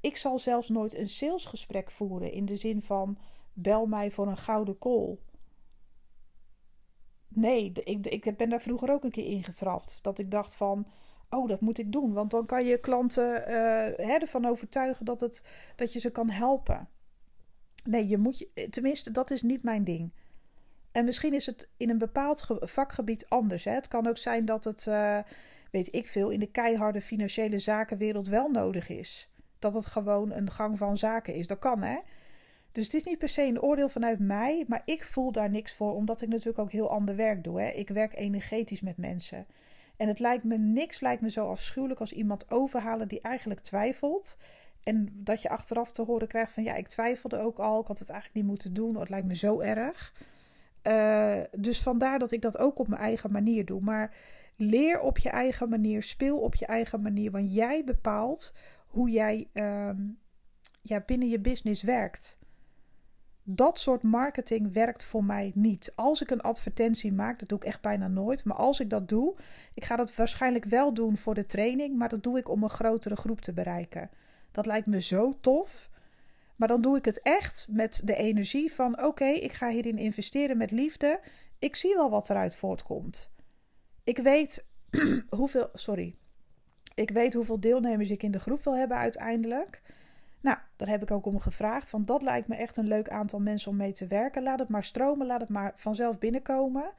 Ik 0.00 0.16
zal 0.16 0.38
zelfs 0.38 0.68
nooit 0.68 0.94
een 0.94 1.08
salesgesprek 1.08 1.90
voeren 1.90 2.32
in 2.32 2.44
de 2.44 2.56
zin 2.56 2.82
van 2.82 3.18
bel 3.62 3.86
mij 3.86 4.10
voor 4.10 4.26
een 4.26 4.36
gouden 4.36 4.78
kool. 4.78 5.20
Nee, 7.28 7.72
ik, 7.72 8.06
ik 8.06 8.36
ben 8.36 8.48
daar 8.48 8.60
vroeger 8.60 8.92
ook 8.92 9.04
een 9.04 9.10
keer 9.10 9.26
ingetrapt. 9.26 9.98
Dat 10.02 10.18
ik 10.18 10.30
dacht 10.30 10.54
van, 10.54 10.86
oh, 11.30 11.48
dat 11.48 11.60
moet 11.60 11.78
ik 11.78 11.92
doen. 11.92 12.12
Want 12.12 12.30
dan 12.30 12.46
kan 12.46 12.64
je 12.64 12.78
klanten 12.78 13.48
uh, 13.48 14.22
ervan 14.22 14.44
overtuigen 14.46 15.04
dat, 15.04 15.20
het, 15.20 15.44
dat 15.76 15.92
je 15.92 15.98
ze 15.98 16.10
kan 16.10 16.30
helpen. 16.30 16.88
Nee, 17.84 18.08
je 18.08 18.18
moet 18.18 18.38
je, 18.38 18.68
tenminste, 18.70 19.10
dat 19.10 19.30
is 19.30 19.42
niet 19.42 19.62
mijn 19.62 19.84
ding. 19.84 20.12
En 20.92 21.04
misschien 21.04 21.34
is 21.34 21.46
het 21.46 21.68
in 21.76 21.90
een 21.90 21.98
bepaald 21.98 22.46
vakgebied 22.60 23.28
anders. 23.28 23.64
Hè? 23.64 23.72
Het 23.72 23.88
kan 23.88 24.06
ook 24.06 24.18
zijn 24.18 24.44
dat 24.44 24.64
het, 24.64 24.86
uh, 24.88 25.18
weet 25.70 25.94
ik 25.94 26.06
veel, 26.06 26.30
in 26.30 26.40
de 26.40 26.50
keiharde 26.50 27.00
financiële 27.00 27.58
zakenwereld 27.58 28.26
wel 28.26 28.50
nodig 28.50 28.88
is. 28.88 29.30
Dat 29.58 29.74
het 29.74 29.86
gewoon 29.86 30.32
een 30.32 30.50
gang 30.50 30.78
van 30.78 30.98
zaken 30.98 31.34
is. 31.34 31.46
Dat 31.46 31.58
kan, 31.58 31.82
hè? 31.82 31.98
Dus 32.78 32.86
het 32.86 32.96
is 32.96 33.04
niet 33.04 33.18
per 33.18 33.28
se 33.28 33.42
een 33.42 33.62
oordeel 33.62 33.88
vanuit 33.88 34.18
mij, 34.18 34.64
maar 34.68 34.82
ik 34.84 35.04
voel 35.04 35.32
daar 35.32 35.50
niks 35.50 35.74
voor, 35.74 35.94
omdat 35.94 36.20
ik 36.20 36.28
natuurlijk 36.28 36.58
ook 36.58 36.72
heel 36.72 36.90
ander 36.90 37.16
werk 37.16 37.44
doe. 37.44 37.60
Hè. 37.60 37.68
Ik 37.68 37.88
werk 37.88 38.14
energetisch 38.14 38.80
met 38.80 38.96
mensen. 38.96 39.46
En 39.96 40.08
het 40.08 40.18
lijkt 40.18 40.44
me 40.44 40.58
niks 40.58 41.00
lijkt 41.00 41.22
me 41.22 41.30
zo 41.30 41.48
afschuwelijk 41.48 42.00
als 42.00 42.12
iemand 42.12 42.50
overhalen 42.50 43.08
die 43.08 43.20
eigenlijk 43.20 43.60
twijfelt. 43.60 44.36
En 44.82 45.08
dat 45.12 45.42
je 45.42 45.48
achteraf 45.48 45.92
te 45.92 46.02
horen 46.02 46.28
krijgt 46.28 46.52
van 46.52 46.62
ja, 46.62 46.74
ik 46.74 46.88
twijfelde 46.88 47.38
ook 47.38 47.58
al, 47.58 47.80
ik 47.80 47.86
had 47.86 47.98
het 47.98 48.10
eigenlijk 48.10 48.40
niet 48.40 48.50
moeten 48.50 48.74
doen. 48.74 48.96
Het 48.96 49.08
lijkt 49.08 49.26
me 49.26 49.36
zo 49.36 49.60
erg. 49.60 50.14
Uh, 50.82 51.40
dus 51.56 51.82
vandaar 51.82 52.18
dat 52.18 52.30
ik 52.30 52.42
dat 52.42 52.58
ook 52.58 52.78
op 52.78 52.88
mijn 52.88 53.02
eigen 53.02 53.32
manier 53.32 53.64
doe. 53.64 53.80
Maar 53.80 54.14
leer 54.56 55.00
op 55.00 55.18
je 55.18 55.30
eigen 55.30 55.68
manier, 55.68 56.02
speel 56.02 56.38
op 56.38 56.54
je 56.54 56.66
eigen 56.66 57.02
manier. 57.02 57.30
Want 57.30 57.54
jij 57.54 57.84
bepaalt 57.84 58.54
hoe 58.86 59.10
jij 59.10 59.48
uh, 59.52 59.90
ja, 60.82 61.02
binnen 61.06 61.28
je 61.28 61.40
business 61.40 61.82
werkt 61.82 62.38
dat 63.50 63.78
soort 63.78 64.02
marketing 64.02 64.72
werkt 64.72 65.04
voor 65.04 65.24
mij 65.24 65.52
niet. 65.54 65.92
Als 65.94 66.22
ik 66.22 66.30
een 66.30 66.40
advertentie 66.40 67.12
maak, 67.12 67.38
dat 67.38 67.48
doe 67.48 67.58
ik 67.58 67.64
echt 67.64 67.80
bijna 67.80 68.08
nooit. 68.08 68.44
Maar 68.44 68.56
als 68.56 68.80
ik 68.80 68.90
dat 68.90 69.08
doe, 69.08 69.36
ik 69.74 69.84
ga 69.84 69.96
dat 69.96 70.14
waarschijnlijk 70.14 70.64
wel 70.64 70.94
doen 70.94 71.18
voor 71.18 71.34
de 71.34 71.46
training, 71.46 71.96
maar 71.96 72.08
dat 72.08 72.22
doe 72.22 72.38
ik 72.38 72.48
om 72.48 72.62
een 72.62 72.70
grotere 72.70 73.16
groep 73.16 73.40
te 73.40 73.52
bereiken. 73.52 74.10
Dat 74.50 74.66
lijkt 74.66 74.86
me 74.86 75.02
zo 75.02 75.38
tof. 75.40 75.90
Maar 76.56 76.68
dan 76.68 76.80
doe 76.80 76.96
ik 76.96 77.04
het 77.04 77.22
echt 77.22 77.66
met 77.70 78.00
de 78.04 78.14
energie 78.14 78.72
van: 78.72 79.02
oké, 79.02 79.26
ik 79.28 79.52
ga 79.52 79.68
hierin 79.68 79.98
investeren 79.98 80.56
met 80.56 80.70
liefde. 80.70 81.20
Ik 81.58 81.76
zie 81.76 81.94
wel 81.94 82.10
wat 82.10 82.30
eruit 82.30 82.54
voortkomt. 82.54 83.30
Ik 84.04 84.18
weet 84.18 84.64
hoeveel, 85.28 85.68
sorry, 85.74 86.14
ik 86.94 87.10
weet 87.10 87.34
hoeveel 87.34 87.60
deelnemers 87.60 88.10
ik 88.10 88.22
in 88.22 88.30
de 88.30 88.40
groep 88.40 88.64
wil 88.64 88.76
hebben 88.76 88.96
uiteindelijk. 88.96 89.82
Nou, 90.40 90.56
daar 90.76 90.88
heb 90.88 91.02
ik 91.02 91.10
ook 91.10 91.26
om 91.26 91.40
gevraagd. 91.40 91.90
Want 91.90 92.06
dat 92.06 92.22
lijkt 92.22 92.48
me 92.48 92.54
echt 92.54 92.76
een 92.76 92.86
leuk 92.86 93.08
aantal 93.08 93.40
mensen 93.40 93.70
om 93.70 93.76
mee 93.76 93.92
te 93.92 94.06
werken. 94.06 94.42
Laat 94.42 94.58
het 94.58 94.68
maar 94.68 94.84
stromen, 94.84 95.26
laat 95.26 95.40
het 95.40 95.48
maar 95.48 95.72
vanzelf 95.76 96.18
binnenkomen. 96.18 96.90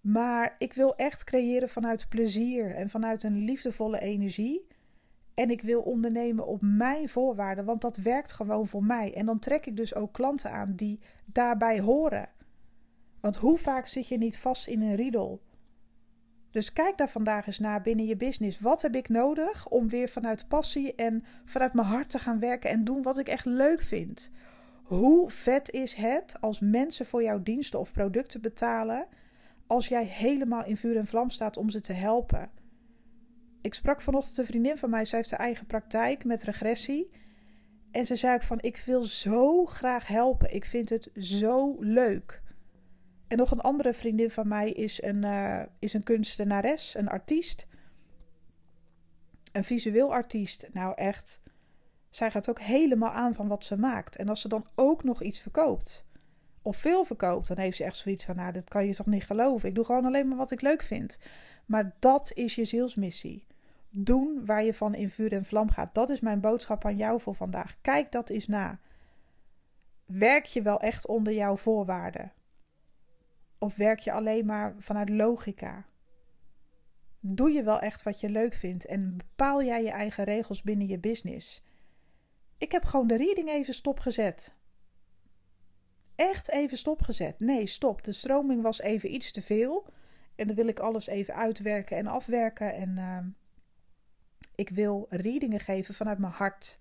Maar 0.00 0.54
ik 0.58 0.72
wil 0.72 0.96
echt 0.96 1.24
creëren 1.24 1.68
vanuit 1.68 2.08
plezier 2.08 2.74
en 2.74 2.90
vanuit 2.90 3.22
een 3.22 3.44
liefdevolle 3.44 4.00
energie. 4.00 4.66
En 5.34 5.50
ik 5.50 5.62
wil 5.62 5.80
ondernemen 5.80 6.46
op 6.46 6.60
mijn 6.62 7.08
voorwaarden, 7.08 7.64
want 7.64 7.80
dat 7.80 7.96
werkt 7.96 8.32
gewoon 8.32 8.66
voor 8.66 8.84
mij. 8.84 9.14
En 9.14 9.26
dan 9.26 9.38
trek 9.38 9.66
ik 9.66 9.76
dus 9.76 9.94
ook 9.94 10.12
klanten 10.12 10.50
aan 10.52 10.72
die 10.74 11.00
daarbij 11.24 11.80
horen. 11.80 12.28
Want 13.20 13.36
hoe 13.36 13.58
vaak 13.58 13.86
zit 13.86 14.08
je 14.08 14.18
niet 14.18 14.38
vast 14.38 14.66
in 14.66 14.82
een 14.82 14.94
riedel? 14.94 15.40
Dus 16.50 16.72
kijk 16.72 16.98
daar 16.98 17.10
vandaag 17.10 17.46
eens 17.46 17.58
naar 17.58 17.82
binnen 17.82 18.06
je 18.06 18.16
business. 18.16 18.60
Wat 18.60 18.82
heb 18.82 18.96
ik 18.96 19.08
nodig 19.08 19.68
om 19.68 19.88
weer 19.88 20.08
vanuit 20.08 20.48
passie 20.48 20.94
en 20.94 21.24
vanuit 21.44 21.72
mijn 21.72 21.86
hart 21.86 22.10
te 22.10 22.18
gaan 22.18 22.38
werken 22.38 22.70
en 22.70 22.84
doen 22.84 23.02
wat 23.02 23.18
ik 23.18 23.28
echt 23.28 23.44
leuk 23.44 23.80
vind? 23.80 24.30
Hoe 24.82 25.30
vet 25.30 25.70
is 25.70 25.94
het 25.94 26.36
als 26.40 26.60
mensen 26.60 27.06
voor 27.06 27.22
jouw 27.22 27.42
diensten 27.42 27.80
of 27.80 27.92
producten 27.92 28.40
betalen 28.40 29.06
als 29.66 29.88
jij 29.88 30.04
helemaal 30.04 30.64
in 30.64 30.76
vuur 30.76 30.96
en 30.96 31.06
vlam 31.06 31.30
staat 31.30 31.56
om 31.56 31.70
ze 31.70 31.80
te 31.80 31.92
helpen? 31.92 32.50
Ik 33.60 33.74
sprak 33.74 34.00
vanochtend 34.00 34.38
een 34.38 34.46
vriendin 34.46 34.76
van 34.76 34.90
mij, 34.90 35.04
zij 35.04 35.18
heeft 35.18 35.30
haar 35.30 35.40
eigen 35.40 35.66
praktijk 35.66 36.24
met 36.24 36.42
regressie. 36.42 37.10
En 37.90 38.06
ze 38.06 38.16
zei 38.16 38.34
ook 38.34 38.42
van, 38.42 38.58
ik 38.60 38.82
wil 38.86 39.02
zo 39.02 39.64
graag 39.64 40.06
helpen. 40.06 40.54
Ik 40.54 40.64
vind 40.64 40.88
het 40.88 41.10
zo 41.14 41.76
leuk. 41.80 42.42
En 43.30 43.36
nog 43.36 43.50
een 43.50 43.60
andere 43.60 43.94
vriendin 43.94 44.30
van 44.30 44.48
mij 44.48 44.70
is 44.70 45.02
een, 45.02 45.24
uh, 45.24 45.62
is 45.78 45.92
een 45.92 46.02
kunstenares, 46.02 46.94
een 46.94 47.08
artiest. 47.08 47.66
Een 49.52 49.64
visueel 49.64 50.12
artiest. 50.12 50.68
Nou 50.72 50.94
echt, 50.94 51.40
zij 52.08 52.30
gaat 52.30 52.48
ook 52.48 52.60
helemaal 52.60 53.10
aan 53.10 53.34
van 53.34 53.48
wat 53.48 53.64
ze 53.64 53.76
maakt. 53.76 54.16
En 54.16 54.28
als 54.28 54.40
ze 54.40 54.48
dan 54.48 54.66
ook 54.74 55.04
nog 55.04 55.22
iets 55.22 55.40
verkoopt, 55.40 56.04
of 56.62 56.76
veel 56.76 57.04
verkoopt, 57.04 57.48
dan 57.48 57.58
heeft 57.58 57.76
ze 57.76 57.84
echt 57.84 57.96
zoiets 57.96 58.24
van: 58.24 58.36
Nou, 58.36 58.52
dat 58.52 58.68
kan 58.68 58.86
je 58.86 58.94
toch 58.94 59.06
niet 59.06 59.24
geloven. 59.24 59.68
Ik 59.68 59.74
doe 59.74 59.84
gewoon 59.84 60.04
alleen 60.04 60.28
maar 60.28 60.38
wat 60.38 60.50
ik 60.50 60.60
leuk 60.60 60.82
vind. 60.82 61.18
Maar 61.66 61.96
dat 61.98 62.32
is 62.34 62.54
je 62.54 62.64
zielsmissie. 62.64 63.46
doen 63.90 64.46
waar 64.46 64.64
je 64.64 64.74
van 64.74 64.94
in 64.94 65.10
vuur 65.10 65.32
en 65.32 65.44
vlam 65.44 65.70
gaat. 65.70 65.94
Dat 65.94 66.10
is 66.10 66.20
mijn 66.20 66.40
boodschap 66.40 66.84
aan 66.84 66.96
jou 66.96 67.20
voor 67.20 67.34
vandaag. 67.34 67.76
Kijk 67.80 68.12
dat 68.12 68.28
eens 68.28 68.46
na. 68.46 68.78
Werk 70.06 70.44
je 70.44 70.62
wel 70.62 70.80
echt 70.80 71.06
onder 71.06 71.32
jouw 71.32 71.56
voorwaarden? 71.56 72.32
Of 73.60 73.76
werk 73.76 73.98
je 73.98 74.12
alleen 74.12 74.46
maar 74.46 74.74
vanuit 74.78 75.08
logica? 75.08 75.86
Doe 77.20 77.50
je 77.50 77.62
wel 77.62 77.80
echt 77.80 78.02
wat 78.02 78.20
je 78.20 78.28
leuk 78.28 78.54
vindt 78.54 78.86
en 78.86 79.16
bepaal 79.16 79.62
jij 79.62 79.82
je 79.82 79.90
eigen 79.90 80.24
regels 80.24 80.62
binnen 80.62 80.86
je 80.86 80.98
business? 80.98 81.62
Ik 82.58 82.72
heb 82.72 82.84
gewoon 82.84 83.06
de 83.06 83.16
reading 83.16 83.48
even 83.48 83.74
stopgezet. 83.74 84.54
Echt 86.14 86.50
even 86.50 86.78
stopgezet. 86.78 87.40
Nee, 87.40 87.66
stop. 87.66 88.02
De 88.04 88.12
stroming 88.12 88.62
was 88.62 88.80
even 88.80 89.14
iets 89.14 89.30
te 89.30 89.42
veel. 89.42 89.86
En 90.34 90.46
dan 90.46 90.56
wil 90.56 90.68
ik 90.68 90.78
alles 90.78 91.06
even 91.06 91.34
uitwerken 91.34 91.96
en 91.96 92.06
afwerken. 92.06 92.74
En 92.74 92.96
uh, 92.96 93.18
ik 94.54 94.68
wil 94.68 95.06
readingen 95.08 95.60
geven 95.60 95.94
vanuit 95.94 96.18
mijn 96.18 96.32
hart. 96.32 96.78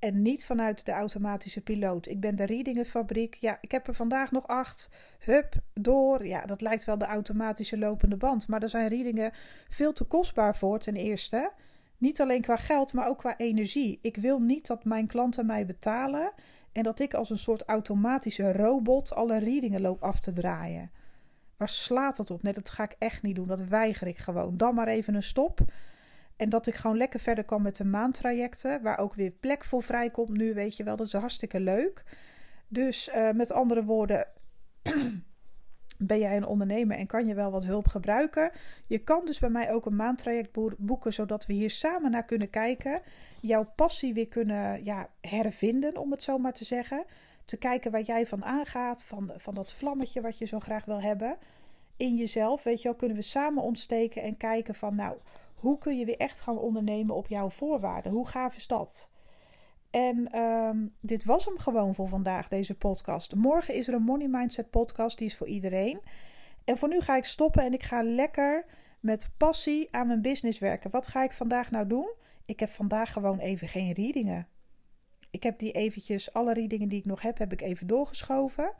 En 0.00 0.22
niet 0.22 0.44
vanuit 0.44 0.86
de 0.86 0.92
automatische 0.92 1.60
piloot. 1.60 2.06
Ik 2.06 2.20
ben 2.20 2.36
de 2.36 2.46
readingenfabriek. 2.46 3.34
Ja, 3.34 3.58
ik 3.60 3.70
heb 3.70 3.86
er 3.86 3.94
vandaag 3.94 4.30
nog 4.30 4.46
acht. 4.46 4.90
Hup, 5.18 5.54
door. 5.74 6.26
Ja, 6.26 6.44
dat 6.44 6.60
lijkt 6.60 6.84
wel 6.84 6.98
de 6.98 7.04
automatische 7.04 7.78
lopende 7.78 8.16
band. 8.16 8.48
Maar 8.48 8.62
er 8.62 8.68
zijn 8.68 8.88
readingen 8.88 9.32
veel 9.68 9.92
te 9.92 10.04
kostbaar 10.04 10.56
voor, 10.56 10.78
ten 10.78 10.96
eerste. 10.96 11.52
Niet 11.98 12.20
alleen 12.20 12.40
qua 12.40 12.56
geld, 12.56 12.92
maar 12.92 13.08
ook 13.08 13.18
qua 13.18 13.36
energie. 13.36 13.98
Ik 14.02 14.16
wil 14.16 14.40
niet 14.40 14.66
dat 14.66 14.84
mijn 14.84 15.06
klanten 15.06 15.46
mij 15.46 15.66
betalen. 15.66 16.32
En 16.72 16.82
dat 16.82 17.00
ik 17.00 17.14
als 17.14 17.30
een 17.30 17.38
soort 17.38 17.62
automatische 17.62 18.52
robot 18.52 19.14
alle 19.14 19.38
readingen 19.38 19.80
loop 19.80 20.02
af 20.02 20.20
te 20.20 20.32
draaien. 20.32 20.90
Waar 21.56 21.68
slaat 21.68 22.16
dat 22.16 22.30
op? 22.30 22.42
Nee, 22.42 22.52
dat 22.52 22.70
ga 22.70 22.82
ik 22.82 22.96
echt 22.98 23.22
niet 23.22 23.36
doen. 23.36 23.46
Dat 23.46 23.60
weiger 23.64 24.06
ik 24.06 24.18
gewoon. 24.18 24.56
Dan 24.56 24.74
maar 24.74 24.88
even 24.88 25.14
een 25.14 25.22
stop. 25.22 25.60
En 26.40 26.48
dat 26.48 26.66
ik 26.66 26.74
gewoon 26.74 26.96
lekker 26.96 27.20
verder 27.20 27.44
kan 27.44 27.62
met 27.62 27.76
de 27.76 27.84
maandtrajecten. 27.84 28.82
Waar 28.82 28.98
ook 28.98 29.14
weer 29.14 29.30
plek 29.30 29.64
voor 29.64 29.82
vrijkomt 29.82 30.36
nu, 30.36 30.54
weet 30.54 30.76
je 30.76 30.84
wel. 30.84 30.96
Dat 30.96 31.06
is 31.06 31.12
hartstikke 31.12 31.60
leuk. 31.60 32.04
Dus 32.68 33.08
uh, 33.08 33.30
met 33.30 33.52
andere 33.52 33.84
woorden, 33.84 34.26
ben 35.98 36.18
jij 36.18 36.36
een 36.36 36.46
ondernemer 36.46 36.96
en 36.96 37.06
kan 37.06 37.26
je 37.26 37.34
wel 37.34 37.50
wat 37.50 37.64
hulp 37.64 37.86
gebruiken. 37.86 38.50
Je 38.86 38.98
kan 38.98 39.24
dus 39.24 39.38
bij 39.38 39.48
mij 39.48 39.72
ook 39.72 39.86
een 39.86 39.96
maandtraject 39.96 40.58
boeken, 40.78 41.12
zodat 41.12 41.46
we 41.46 41.52
hier 41.52 41.70
samen 41.70 42.10
naar 42.10 42.24
kunnen 42.24 42.50
kijken. 42.50 43.00
Jouw 43.40 43.72
passie 43.76 44.14
weer 44.14 44.28
kunnen 44.28 44.84
ja, 44.84 45.08
hervinden, 45.20 45.96
om 45.96 46.10
het 46.10 46.22
zo 46.22 46.38
maar 46.38 46.52
te 46.52 46.64
zeggen. 46.64 47.04
Te 47.44 47.56
kijken 47.56 47.90
waar 47.90 48.02
jij 48.02 48.26
van 48.26 48.44
aangaat, 48.44 49.02
van, 49.02 49.32
van 49.36 49.54
dat 49.54 49.72
vlammetje 49.72 50.20
wat 50.20 50.38
je 50.38 50.46
zo 50.46 50.60
graag 50.60 50.84
wil 50.84 51.00
hebben. 51.00 51.36
In 51.96 52.16
jezelf, 52.16 52.62
weet 52.62 52.82
je 52.82 52.88
wel, 52.88 52.96
kunnen 52.96 53.16
we 53.16 53.22
samen 53.22 53.62
ontsteken 53.62 54.22
en 54.22 54.36
kijken 54.36 54.74
van, 54.74 54.94
nou, 54.94 55.16
hoe 55.60 55.78
kun 55.78 55.98
je 55.98 56.04
weer 56.04 56.16
echt 56.16 56.40
gaan 56.40 56.58
ondernemen 56.58 57.14
op 57.14 57.26
jouw 57.26 57.50
voorwaarden? 57.50 58.12
Hoe 58.12 58.26
gaaf 58.26 58.56
is 58.56 58.66
dat? 58.66 59.10
En 59.90 60.38
um, 60.38 60.94
dit 61.00 61.24
was 61.24 61.44
hem 61.44 61.58
gewoon 61.58 61.94
voor 61.94 62.08
vandaag, 62.08 62.48
deze 62.48 62.74
podcast. 62.74 63.34
Morgen 63.34 63.74
is 63.74 63.88
er 63.88 63.94
een 63.94 64.02
Money 64.02 64.28
Mindset 64.28 64.70
podcast, 64.70 65.18
die 65.18 65.26
is 65.26 65.36
voor 65.36 65.46
iedereen. 65.46 66.00
En 66.64 66.78
voor 66.78 66.88
nu 66.88 67.00
ga 67.00 67.16
ik 67.16 67.24
stoppen 67.24 67.64
en 67.64 67.72
ik 67.72 67.82
ga 67.82 68.02
lekker 68.02 68.64
met 69.00 69.30
passie 69.36 69.88
aan 69.90 70.06
mijn 70.06 70.22
business 70.22 70.58
werken. 70.58 70.90
Wat 70.90 71.08
ga 71.08 71.24
ik 71.24 71.32
vandaag 71.32 71.70
nou 71.70 71.86
doen? 71.86 72.12
Ik 72.44 72.60
heb 72.60 72.68
vandaag 72.68 73.12
gewoon 73.12 73.38
even 73.38 73.68
geen 73.68 73.92
readingen. 73.92 74.48
Ik 75.30 75.42
heb 75.42 75.58
die 75.58 75.72
eventjes, 75.72 76.32
alle 76.32 76.52
readingen 76.52 76.88
die 76.88 76.98
ik 76.98 77.06
nog 77.06 77.22
heb, 77.22 77.38
heb 77.38 77.52
ik 77.52 77.60
even 77.60 77.86
doorgeschoven. 77.86 78.72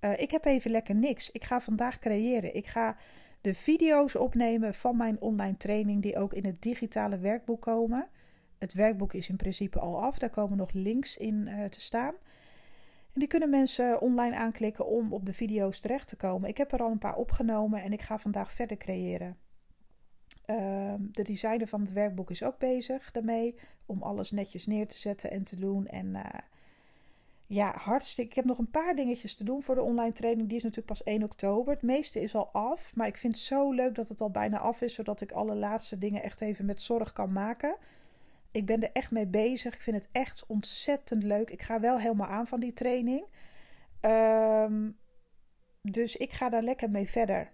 Uh, 0.00 0.20
ik 0.20 0.30
heb 0.30 0.44
even 0.44 0.70
lekker 0.70 0.94
niks. 0.94 1.30
Ik 1.30 1.44
ga 1.44 1.60
vandaag 1.60 1.98
creëren. 1.98 2.54
Ik 2.54 2.66
ga 2.66 2.96
de 3.40 3.54
video's 3.54 4.14
opnemen 4.14 4.74
van 4.74 4.96
mijn 4.96 5.20
online 5.20 5.56
training, 5.56 6.02
die 6.02 6.16
ook 6.16 6.32
in 6.32 6.44
het 6.44 6.62
digitale 6.62 7.18
werkboek 7.18 7.62
komen. 7.62 8.08
Het 8.58 8.72
werkboek 8.72 9.12
is 9.12 9.28
in 9.28 9.36
principe 9.36 9.78
al 9.78 10.02
af. 10.02 10.18
Daar 10.18 10.30
komen 10.30 10.56
nog 10.56 10.72
links 10.72 11.16
in 11.16 11.46
uh, 11.48 11.64
te 11.64 11.80
staan. 11.80 12.14
En 13.12 13.20
die 13.20 13.28
kunnen 13.28 13.50
mensen 13.50 14.00
online 14.00 14.36
aanklikken 14.36 14.86
om 14.86 15.12
op 15.12 15.26
de 15.26 15.34
video's 15.34 15.78
terecht 15.78 16.08
te 16.08 16.16
komen. 16.16 16.48
Ik 16.48 16.56
heb 16.56 16.72
er 16.72 16.82
al 16.82 16.90
een 16.90 16.98
paar 16.98 17.16
opgenomen 17.16 17.82
en 17.82 17.92
ik 17.92 18.02
ga 18.02 18.18
vandaag 18.18 18.52
verder 18.52 18.76
creëren. 18.76 19.36
Uh, 20.50 20.94
de 20.98 21.22
designer 21.22 21.66
van 21.66 21.80
het 21.80 21.92
werkboek 21.92 22.30
is 22.30 22.42
ook 22.42 22.58
bezig 22.58 23.10
daarmee. 23.10 23.58
Om 23.86 24.02
alles 24.02 24.30
netjes 24.30 24.66
neer 24.66 24.86
te 24.86 24.98
zetten 24.98 25.30
en 25.30 25.44
te 25.44 25.56
doen. 25.56 25.86
En 25.86 26.06
uh, 26.06 26.24
ja, 27.48 27.74
hartstikke. 27.76 28.30
Ik 28.30 28.36
heb 28.36 28.44
nog 28.44 28.58
een 28.58 28.70
paar 28.70 28.94
dingetjes 28.94 29.34
te 29.34 29.44
doen 29.44 29.62
voor 29.62 29.74
de 29.74 29.82
online 29.82 30.12
training. 30.12 30.48
Die 30.48 30.56
is 30.56 30.62
natuurlijk 30.62 30.98
pas 30.98 31.02
1 31.02 31.22
oktober. 31.22 31.72
Het 31.72 31.82
meeste 31.82 32.20
is 32.20 32.34
al 32.34 32.48
af. 32.52 32.92
Maar 32.94 33.06
ik 33.06 33.16
vind 33.16 33.34
het 33.34 33.42
zo 33.42 33.72
leuk 33.72 33.94
dat 33.94 34.08
het 34.08 34.20
al 34.20 34.30
bijna 34.30 34.58
af 34.58 34.80
is. 34.80 34.94
Zodat 34.94 35.20
ik 35.20 35.32
alle 35.32 35.54
laatste 35.54 35.98
dingen 35.98 36.22
echt 36.22 36.40
even 36.40 36.64
met 36.64 36.82
zorg 36.82 37.12
kan 37.12 37.32
maken. 37.32 37.76
Ik 38.50 38.66
ben 38.66 38.82
er 38.82 38.90
echt 38.92 39.10
mee 39.10 39.26
bezig. 39.26 39.74
Ik 39.74 39.82
vind 39.82 39.96
het 39.96 40.08
echt 40.12 40.44
ontzettend 40.46 41.22
leuk. 41.22 41.50
Ik 41.50 41.62
ga 41.62 41.80
wel 41.80 41.98
helemaal 41.98 42.28
aan 42.28 42.46
van 42.46 42.60
die 42.60 42.72
training. 42.72 43.24
Um, 44.00 44.96
dus 45.82 46.16
ik 46.16 46.32
ga 46.32 46.48
daar 46.48 46.62
lekker 46.62 46.90
mee 46.90 47.08
verder. 47.08 47.50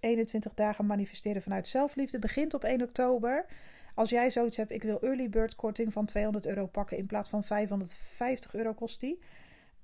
21 0.00 0.54
dagen 0.54 0.86
manifesteren 0.86 1.42
vanuit 1.42 1.68
zelfliefde 1.68 2.18
begint 2.18 2.54
op 2.54 2.64
1 2.64 2.82
oktober. 2.82 3.46
Als 3.94 4.10
jij 4.10 4.30
zoiets 4.30 4.56
hebt, 4.56 4.70
ik 4.70 4.82
wil 4.82 5.00
early 5.00 5.28
bird 5.28 5.56
korting 5.56 5.92
van 5.92 6.06
200 6.06 6.46
euro 6.46 6.66
pakken 6.66 6.96
in 6.96 7.06
plaats 7.06 7.28
van 7.28 7.44
550 7.44 8.54
euro 8.54 8.72
kost 8.72 9.00
die. 9.00 9.18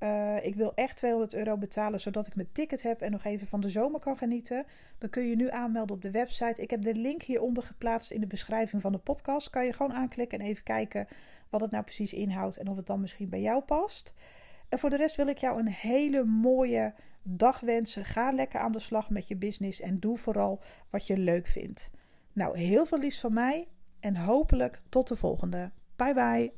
Uh, 0.02 0.44
ik 0.44 0.54
wil 0.54 0.74
echt 0.74 0.96
200 0.96 1.34
euro 1.34 1.56
betalen 1.56 2.00
zodat 2.00 2.26
ik 2.26 2.34
mijn 2.34 2.52
ticket 2.52 2.82
heb 2.82 3.00
en 3.00 3.10
nog 3.10 3.24
even 3.24 3.46
van 3.46 3.60
de 3.60 3.68
zomer 3.68 4.00
kan 4.00 4.16
genieten. 4.16 4.64
Dan 4.98 5.10
kun 5.10 5.28
je 5.28 5.36
nu 5.36 5.50
aanmelden 5.50 5.96
op 5.96 6.02
de 6.02 6.10
website. 6.10 6.62
Ik 6.62 6.70
heb 6.70 6.82
de 6.82 6.94
link 6.94 7.22
hieronder 7.22 7.62
geplaatst 7.62 8.10
in 8.10 8.20
de 8.20 8.26
beschrijving 8.26 8.82
van 8.82 8.92
de 8.92 8.98
podcast. 8.98 9.50
Kan 9.50 9.64
je 9.64 9.72
gewoon 9.72 9.92
aanklikken 9.92 10.38
en 10.38 10.46
even 10.46 10.64
kijken 10.64 11.06
wat 11.50 11.60
het 11.60 11.70
nou 11.70 11.84
precies 11.84 12.12
inhoudt 12.12 12.56
en 12.56 12.68
of 12.68 12.76
het 12.76 12.86
dan 12.86 13.00
misschien 13.00 13.28
bij 13.28 13.40
jou 13.40 13.62
past. 13.62 14.14
En 14.68 14.78
voor 14.78 14.90
de 14.90 14.96
rest 14.96 15.16
wil 15.16 15.26
ik 15.26 15.38
jou 15.38 15.58
een 15.58 15.68
hele 15.68 16.24
mooie 16.24 16.94
dag 17.22 17.60
wensen. 17.60 18.04
Ga 18.04 18.30
lekker 18.30 18.60
aan 18.60 18.72
de 18.72 18.78
slag 18.78 19.10
met 19.10 19.28
je 19.28 19.36
business 19.36 19.80
en 19.80 20.00
doe 20.00 20.18
vooral 20.18 20.62
wat 20.90 21.06
je 21.06 21.18
leuk 21.18 21.46
vindt. 21.46 21.90
Nou, 22.32 22.58
heel 22.58 22.86
veel 22.86 22.98
liefs 22.98 23.20
van 23.20 23.32
mij 23.32 23.68
en 24.00 24.16
hopelijk 24.16 24.78
tot 24.88 25.08
de 25.08 25.16
volgende. 25.16 25.70
Bye 25.96 26.14
bye. 26.14 26.52